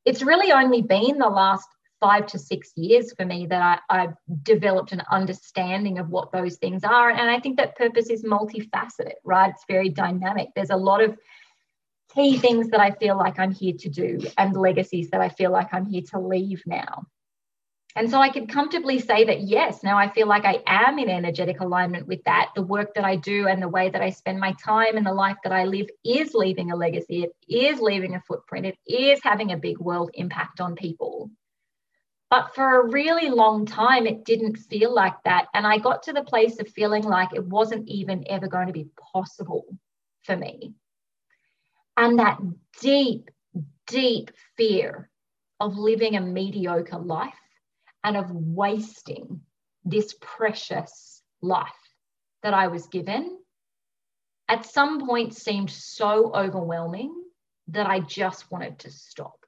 It's 0.06 0.24
really 0.24 0.52
only 0.52 0.82
been 0.82 1.18
the 1.18 1.30
last 1.30 1.68
five 2.00 2.28
to 2.28 2.39
six 2.39 2.72
years 2.76 3.13
for 3.13 3.26
me 3.26 3.48
that 3.48 3.82
I, 3.89 4.02
have 4.02 4.15
developed 4.44 4.91
an 4.91 5.02
understanding 5.12 5.98
of 5.98 6.10
what 6.10 6.32
those 6.32 6.58
things 6.58 6.84
are. 6.84 7.10
And 7.10 7.30
I 7.30 7.39
think 7.39 7.58
that 7.58 7.76
purpose 7.76 8.10
is 8.10 8.24
multifaceted, 8.24 9.13
right? 9.24 9.52
It's 9.52 9.65
very 9.68 9.89
dynamic. 9.89 10.50
There's 10.56 10.72
a 10.72 10.78
lot 10.78 11.04
of 11.04 11.18
key 12.13 12.38
things 12.38 12.70
that 12.70 12.80
I 12.80 12.91
feel 12.91 13.18
like 13.18 13.39
I'm 13.39 13.52
here 13.52 13.74
to 13.80 13.89
do 13.89 14.20
and 14.38 14.56
legacies 14.56 15.10
that 15.12 15.22
I 15.22 15.30
feel 15.30 15.52
like 15.52 15.74
I'm 15.74 15.86
here 15.86 16.04
to 16.12 16.20
leave 16.20 16.63
now. 16.65 17.06
And 17.97 18.10
so 18.10 18.19
I 18.19 18.27
can 18.29 18.45
comfortably 18.45 18.99
say 18.99 19.23
that, 19.23 19.41
yes, 19.41 19.81
now 19.81 19.97
I 19.97 20.10
feel 20.10 20.27
like 20.27 20.43
I 20.43 20.62
am 20.67 20.99
in 20.99 21.10
energetic 21.10 21.62
alignment 21.62 22.08
with 22.08 22.21
that. 22.25 22.51
The 22.53 22.62
work 22.62 22.93
that 22.95 23.05
I 23.05 23.15
do 23.15 23.47
and 23.47 23.62
the 23.62 23.69
way 23.69 23.89
that 23.89 24.01
I 24.01 24.10
spend 24.10 24.38
my 24.38 24.53
time 24.62 24.97
and 24.97 25.05
the 25.05 25.13
life 25.13 25.38
that 25.43 25.53
I 25.53 25.63
live 25.63 25.88
is 26.03 26.34
leaving 26.34 26.71
a 26.71 26.75
legacy. 26.75 27.23
It 27.23 27.34
is 27.47 27.79
leaving 27.79 28.15
a 28.15 28.21
footprint. 28.21 28.65
It 28.65 28.77
is 28.86 29.21
having 29.23 29.53
a 29.53 29.58
big 29.58 29.79
world 29.79 30.12
impact 30.13 30.60
on 30.60 30.75
people. 30.75 31.31
But 32.29 32.53
for 32.53 32.81
a 32.81 32.89
really 32.89 33.29
long 33.29 33.65
time, 33.65 34.05
it 34.05 34.25
didn't 34.25 34.58
feel 34.58 34.93
like 34.93 35.15
that. 35.23 35.45
And 35.53 35.65
I 35.65 35.77
got 35.77 36.03
to 36.03 36.13
the 36.13 36.23
place 36.23 36.60
of 36.60 36.67
feeling 36.67 37.03
like 37.03 37.34
it 37.34 37.45
wasn't 37.45 37.88
even 37.88 38.25
ever 38.29 38.47
going 38.49 38.67
to 38.67 38.73
be 38.73 38.89
possible 39.13 39.65
for 40.23 40.36
me. 40.36 40.73
And 41.95 42.19
that 42.19 42.39
deep, 42.81 43.31
deep 43.88 44.31
fear 44.58 45.10
of 45.62 45.77
living 45.77 46.17
a 46.17 46.21
mediocre 46.21 46.97
life 46.97 47.34
and 48.06 48.15
of 48.15 48.30
wasting 48.30 49.41
this 49.84 50.15
precious 50.22 51.24
life 51.41 51.68
that 52.44 52.54
I 52.54 52.68
was 52.68 52.86
given 52.86 53.39
at 54.48 54.63
some 54.63 55.08
point 55.08 55.34
seemed 55.34 55.72
so 55.72 56.32
overwhelming 56.36 57.12
that 57.70 57.88
I 57.88 58.00
just 58.02 58.52
wanted 58.52 58.78
to 58.80 58.91
stop. 58.91 59.44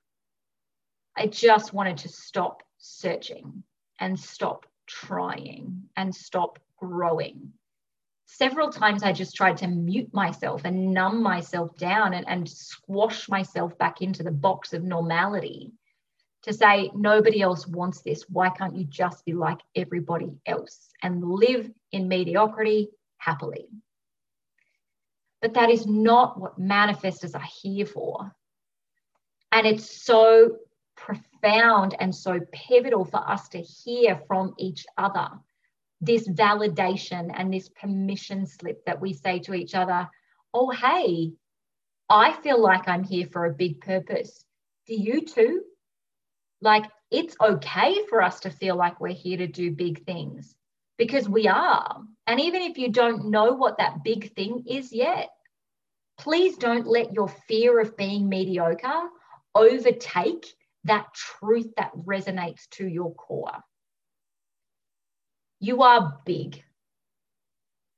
I 1.15 1.27
just 1.27 1.71
wanted 1.71 1.97
to 1.97 2.09
stop 2.09 2.63
searching 2.79 3.63
and 3.99 4.19
stop 4.19 4.65
trying 4.87 5.83
and 5.95 6.13
stop 6.13 6.57
growing. 6.77 7.53
Several 8.25 8.71
times 8.71 9.03
I 9.03 9.13
just 9.13 9.35
tried 9.35 9.57
to 9.57 9.67
mute 9.67 10.11
myself 10.15 10.63
and 10.65 10.95
numb 10.95 11.21
myself 11.21 11.77
down 11.77 12.15
and, 12.15 12.27
and 12.27 12.49
squash 12.49 13.29
myself 13.29 13.77
back 13.77 14.01
into 14.01 14.23
the 14.23 14.31
box 14.31 14.73
of 14.73 14.81
normality 14.81 15.73
to 16.47 16.53
say, 16.53 16.91
nobody 16.95 17.41
else 17.41 17.67
wants 17.67 18.01
this. 18.01 18.23
Why 18.29 18.49
can't 18.49 18.75
you 18.75 18.85
just 18.85 19.25
be 19.25 19.33
like 19.33 19.59
everybody 19.75 20.31
else 20.45 20.89
and 21.03 21.23
live 21.23 21.69
in 21.91 22.07
mediocrity 22.07 22.89
happily? 23.17 23.67
But 25.41 25.53
that 25.53 25.69
is 25.69 25.85
not 25.85 26.39
what 26.39 26.59
manifestors 26.59 27.35
are 27.35 27.49
here 27.61 27.85
for. 27.85 28.33
And 29.51 29.67
it's 29.67 30.03
so 30.03 30.57
profound 30.95 31.95
and 31.99 32.13
so 32.13 32.39
pivotal 32.51 33.05
for 33.05 33.29
us 33.29 33.47
to 33.49 33.59
hear 33.59 34.19
from 34.27 34.53
each 34.57 34.85
other 34.97 35.29
this 36.01 36.27
validation 36.27 37.31
and 37.33 37.53
this 37.53 37.69
permission 37.69 38.45
slip 38.45 38.83
that 38.85 38.99
we 38.99 39.13
say 39.13 39.39
to 39.39 39.53
each 39.53 39.73
other 39.73 40.07
oh 40.53 40.69
hey 40.69 41.31
i 42.09 42.33
feel 42.41 42.61
like 42.61 42.87
i'm 42.87 43.03
here 43.03 43.27
for 43.31 43.45
a 43.45 43.53
big 43.53 43.79
purpose 43.79 44.43
do 44.87 44.95
you 44.95 45.25
too 45.25 45.63
like 46.61 46.85
it's 47.11 47.35
okay 47.41 47.95
for 48.09 48.21
us 48.21 48.41
to 48.41 48.49
feel 48.49 48.75
like 48.75 48.99
we're 48.99 49.13
here 49.13 49.37
to 49.37 49.47
do 49.47 49.71
big 49.71 50.05
things 50.05 50.55
because 50.97 51.29
we 51.29 51.47
are 51.47 52.01
and 52.25 52.39
even 52.39 52.61
if 52.61 52.77
you 52.77 52.89
don't 52.89 53.29
know 53.29 53.53
what 53.53 53.77
that 53.77 54.03
big 54.03 54.33
thing 54.35 54.63
is 54.67 54.91
yet 54.91 55.29
please 56.17 56.57
don't 56.57 56.87
let 56.87 57.13
your 57.13 57.27
fear 57.27 57.79
of 57.79 57.95
being 57.95 58.27
mediocre 58.27 59.09
overtake 59.55 60.45
that 60.83 61.13
truth 61.13 61.67
that 61.77 61.91
resonates 61.95 62.67
to 62.71 62.87
your 62.87 63.13
core. 63.15 63.63
You 65.59 65.83
are 65.83 66.19
big. 66.25 66.63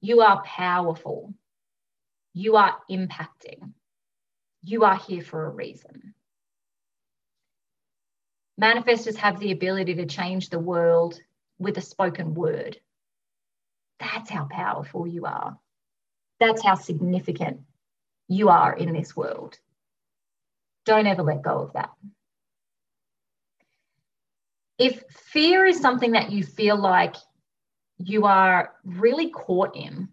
You 0.01 0.21
are 0.21 0.41
powerful. 0.43 1.33
You 2.33 2.55
are 2.55 2.77
impacting. 2.89 3.73
You 4.63 4.83
are 4.83 4.95
here 4.95 5.21
for 5.21 5.45
a 5.45 5.49
reason. 5.49 6.13
Manifestors 8.59 9.15
have 9.15 9.39
the 9.39 9.51
ability 9.51 9.95
to 9.95 10.05
change 10.05 10.49
the 10.49 10.59
world 10.59 11.19
with 11.59 11.77
a 11.77 11.81
spoken 11.81 12.33
word. 12.33 12.79
That's 13.99 14.29
how 14.29 14.47
powerful 14.49 15.07
you 15.07 15.25
are. 15.25 15.57
That's 16.39 16.63
how 16.63 16.75
significant 16.75 17.61
you 18.27 18.49
are 18.49 18.73
in 18.73 18.93
this 18.93 19.15
world. 19.15 19.57
Don't 20.85 21.07
ever 21.07 21.23
let 21.23 21.41
go 21.41 21.59
of 21.59 21.73
that 21.73 21.91
if 24.79 25.03
fear 25.11 25.65
is 25.65 25.79
something 25.79 26.13
that 26.13 26.31
you 26.31 26.41
feel 26.43 26.77
like 26.77 27.15
you 27.97 28.25
are 28.25 28.73
really 28.85 29.29
caught 29.29 29.75
in 29.75 30.07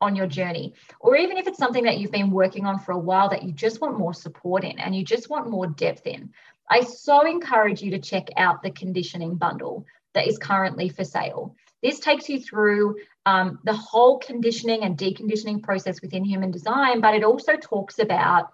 on 0.00 0.16
your 0.16 0.26
journey, 0.26 0.74
or 1.00 1.16
even 1.16 1.36
if 1.36 1.46
it's 1.46 1.58
something 1.58 1.84
that 1.84 1.98
you've 1.98 2.10
been 2.10 2.30
working 2.30 2.64
on 2.64 2.78
for 2.78 2.92
a 2.92 2.98
while 2.98 3.28
that 3.28 3.42
you 3.42 3.52
just 3.52 3.80
want 3.80 3.98
more 3.98 4.14
support 4.14 4.64
in 4.64 4.78
and 4.78 4.96
you 4.96 5.04
just 5.04 5.28
want 5.28 5.50
more 5.50 5.66
depth 5.66 6.06
in, 6.06 6.30
I 6.72 6.80
so 6.84 7.26
encourage 7.26 7.82
you 7.82 7.90
to 7.90 7.98
check 7.98 8.28
out 8.38 8.62
the 8.62 8.70
conditioning 8.70 9.36
bundle 9.36 9.84
that 10.14 10.26
is 10.26 10.38
currently 10.38 10.88
for 10.88 11.04
sale. 11.04 11.54
This 11.82 12.00
takes 12.00 12.30
you 12.30 12.40
through 12.40 12.96
um, 13.26 13.58
the 13.64 13.74
whole 13.74 14.18
conditioning 14.18 14.82
and 14.82 14.96
deconditioning 14.96 15.62
process 15.62 16.00
within 16.00 16.24
human 16.24 16.50
design, 16.50 17.02
but 17.02 17.14
it 17.14 17.24
also 17.24 17.56
talks 17.56 17.98
about 17.98 18.52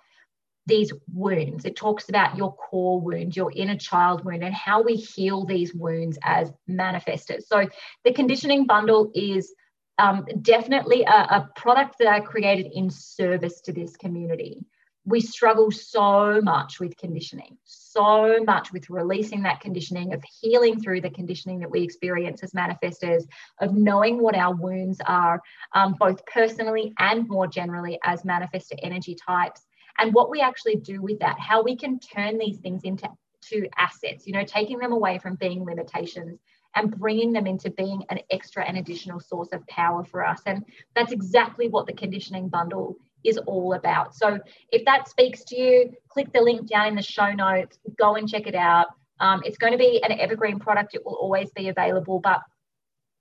these 0.66 0.92
wounds. 1.14 1.64
It 1.64 1.76
talks 1.76 2.08
about 2.08 2.36
your 2.36 2.56
core 2.56 3.00
wound, 3.00 3.36
your 3.36 3.52
inner 3.54 3.76
child 3.76 4.24
wound, 4.24 4.42
and 4.42 4.52
how 4.52 4.82
we 4.82 4.96
heal 4.96 5.44
these 5.44 5.72
wounds 5.72 6.18
as 6.24 6.52
manifestors. 6.68 7.44
So, 7.44 7.68
the 8.04 8.12
conditioning 8.12 8.66
bundle 8.66 9.12
is 9.14 9.54
um, 9.98 10.26
definitely 10.42 11.04
a, 11.04 11.10
a 11.10 11.50
product 11.54 11.98
that 12.00 12.08
I 12.08 12.18
created 12.18 12.72
in 12.74 12.90
service 12.90 13.60
to 13.62 13.72
this 13.72 13.96
community. 13.96 14.64
We 15.08 15.20
struggle 15.20 15.70
so 15.70 16.40
much 16.42 16.80
with 16.80 16.96
conditioning, 16.98 17.56
so 17.64 18.44
much 18.44 18.72
with 18.72 18.90
releasing 18.90 19.42
that 19.42 19.60
conditioning, 19.60 20.12
of 20.12 20.22
healing 20.40 20.80
through 20.80 21.00
the 21.00 21.10
conditioning 21.10 21.58
that 21.60 21.70
we 21.70 21.82
experience 21.82 22.42
as 22.42 22.52
manifestors, 22.52 23.24
of 23.60 23.74
knowing 23.74 24.20
what 24.20 24.36
our 24.36 24.54
wounds 24.54 25.00
are, 25.06 25.40
um, 25.74 25.94
both 25.98 26.24
personally 26.26 26.92
and 26.98 27.26
more 27.26 27.46
generally 27.46 27.98
as 28.04 28.22
manifestor 28.22 28.78
energy 28.82 29.14
types, 29.14 29.62
and 29.98 30.12
what 30.12 30.30
we 30.30 30.40
actually 30.40 30.76
do 30.76 31.00
with 31.00 31.18
that, 31.20 31.38
how 31.40 31.62
we 31.62 31.74
can 31.74 31.98
turn 31.98 32.36
these 32.36 32.58
things 32.58 32.82
into 32.84 33.08
to 33.40 33.66
assets, 33.78 34.26
you 34.26 34.32
know, 34.32 34.44
taking 34.44 34.78
them 34.78 34.92
away 34.92 35.18
from 35.18 35.36
being 35.36 35.64
limitations 35.64 36.40
and 36.74 36.96
bringing 36.98 37.32
them 37.32 37.46
into 37.46 37.70
being 37.70 38.02
an 38.10 38.20
extra 38.30 38.64
and 38.64 38.76
additional 38.76 39.20
source 39.20 39.48
of 39.52 39.66
power 39.68 40.04
for 40.04 40.24
us. 40.24 40.42
And 40.44 40.64
that's 40.94 41.12
exactly 41.12 41.68
what 41.68 41.86
the 41.86 41.92
conditioning 41.92 42.48
bundle 42.48 42.96
is 43.24 43.38
all 43.38 43.74
about. 43.74 44.14
So 44.14 44.38
if 44.72 44.84
that 44.84 45.08
speaks 45.08 45.44
to 45.44 45.58
you, 45.58 45.92
click 46.08 46.32
the 46.32 46.40
link 46.40 46.68
down 46.68 46.88
in 46.88 46.94
the 46.94 47.02
show 47.02 47.32
notes, 47.32 47.78
go 47.98 48.14
and 48.14 48.28
check 48.28 48.46
it 48.46 48.54
out. 48.54 48.86
Um, 49.20 49.42
it's 49.44 49.58
going 49.58 49.72
to 49.72 49.78
be 49.78 50.02
an 50.02 50.12
evergreen 50.18 50.58
product, 50.58 50.94
it 50.94 51.04
will 51.04 51.16
always 51.16 51.50
be 51.52 51.68
available, 51.68 52.20
but 52.20 52.40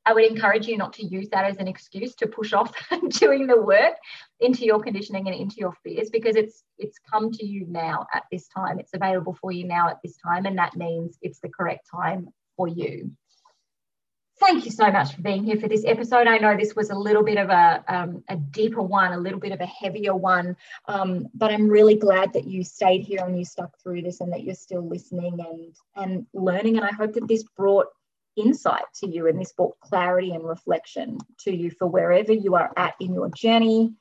I 0.06 0.14
would 0.14 0.24
encourage 0.24 0.68
you 0.68 0.78
not 0.78 0.94
to 0.94 1.06
use 1.06 1.28
that 1.30 1.44
as 1.44 1.58
an 1.58 1.68
excuse 1.68 2.16
to 2.16 2.28
push 2.28 2.54
off 2.54 2.72
doing 3.10 3.46
the 3.46 3.62
work 3.62 3.96
into 4.40 4.64
your 4.64 4.82
conditioning 4.82 5.28
and 5.28 5.36
into 5.36 5.58
your 5.58 5.74
fears 5.84 6.10
because 6.10 6.38
it's 6.38 6.64
it's 6.78 6.98
come 7.12 7.30
to 7.34 7.46
you 7.46 7.66
now 7.68 8.08
at 8.14 8.24
this 8.32 8.48
time. 8.48 8.80
It's 8.80 8.94
available 8.94 9.38
for 9.42 9.52
you 9.52 9.68
now 9.68 9.90
at 9.90 9.98
this 10.02 10.16
time, 10.16 10.46
and 10.46 10.58
that 10.60 10.78
means 10.78 11.18
it's 11.22 11.40
the 11.40 11.50
correct 11.50 11.90
time 11.92 12.30
for 12.56 12.70
you 12.70 13.12
thank 14.40 14.66
you 14.66 14.72
so 14.72 14.90
much 14.92 15.16
for 15.16 15.22
being 15.22 15.44
here 15.44 15.60
for 15.60 15.68
this 15.68 15.84
episode. 15.86 16.28
I 16.28 16.38
know 16.38 16.56
this 16.56 16.76
was 16.76 16.90
a 16.90 16.96
little 16.96 17.24
bit 17.24 17.38
of 17.38 17.50
a, 17.50 17.84
um, 17.88 18.24
a 18.30 18.36
deeper 18.36 18.82
one, 18.82 19.14
a 19.14 19.18
little 19.18 19.40
bit 19.40 19.52
of 19.52 19.62
a 19.62 19.66
heavier 19.66 20.16
one, 20.16 20.56
um, 20.88 21.28
but 21.34 21.52
I'm 21.52 21.68
really 21.68 21.96
glad 21.96 22.34
that 22.34 22.48
you 22.48 22.64
stayed 22.64 23.02
here 23.02 23.26
and 23.26 23.38
you 23.38 23.46
stuck 23.46 23.78
through 23.80 24.04
this 24.04 24.22
and 24.22 24.32
that 24.34 24.44
you're 24.44 24.56
still 24.56 24.88
listening 24.88 25.40
and, 25.40 25.76
and 25.96 26.26
learning. 26.34 26.78
And 26.78 26.86
I 26.86 26.92
hope 26.92 27.14
that 27.14 27.28
this 27.28 27.44
brought 27.44 27.88
insight 28.36 28.86
to 28.96 29.08
you 29.08 29.28
and 29.28 29.40
this 29.40 29.54
brought 29.54 29.80
clarity 29.80 30.32
and 30.32 30.48
reflection 30.48 31.18
to 31.40 31.56
you 31.56 31.72
for 31.72 31.88
wherever 31.88 32.32
you 32.32 32.56
are 32.56 32.72
at 32.78 32.94
in 33.00 33.14
your 33.14 33.30
journey. 33.30 33.94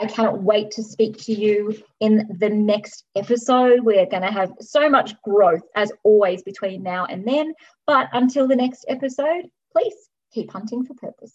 I 0.00 0.06
cannot 0.06 0.42
wait 0.42 0.70
to 0.72 0.82
speak 0.84 1.18
to 1.24 1.32
you 1.32 1.76
in 1.98 2.28
the 2.38 2.48
next 2.48 3.04
episode. 3.16 3.80
We're 3.80 4.06
going 4.06 4.22
to 4.22 4.30
have 4.30 4.52
so 4.60 4.88
much 4.88 5.20
growth 5.22 5.62
as 5.74 5.90
always 6.04 6.42
between 6.42 6.84
now 6.84 7.06
and 7.06 7.26
then. 7.26 7.52
But 7.84 8.08
until 8.12 8.46
the 8.46 8.54
next 8.54 8.84
episode, 8.88 9.50
please 9.78 10.08
keep 10.32 10.50
hunting 10.52 10.84
for 10.84 10.94
purpose. 10.94 11.34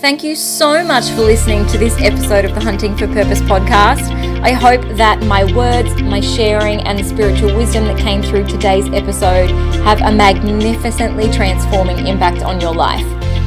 Thank 0.00 0.22
you 0.22 0.34
so 0.34 0.84
much 0.84 1.08
for 1.10 1.22
listening 1.22 1.66
to 1.68 1.78
this 1.78 1.96
episode 2.00 2.44
of 2.44 2.54
the 2.54 2.60
Hunting 2.60 2.96
for 2.96 3.06
Purpose 3.06 3.40
podcast. 3.40 4.10
I 4.42 4.52
hope 4.52 4.82
that 4.96 5.22
my 5.22 5.44
words, 5.54 6.02
my 6.02 6.20
sharing, 6.20 6.80
and 6.80 6.98
the 6.98 7.04
spiritual 7.04 7.56
wisdom 7.56 7.84
that 7.84 7.98
came 7.98 8.22
through 8.22 8.46
today's 8.46 8.86
episode 8.88 9.50
have 9.86 10.00
a 10.02 10.12
magnificently 10.12 11.30
transforming 11.32 12.06
impact 12.06 12.42
on 12.42 12.60
your 12.60 12.74
life. 12.74 13.23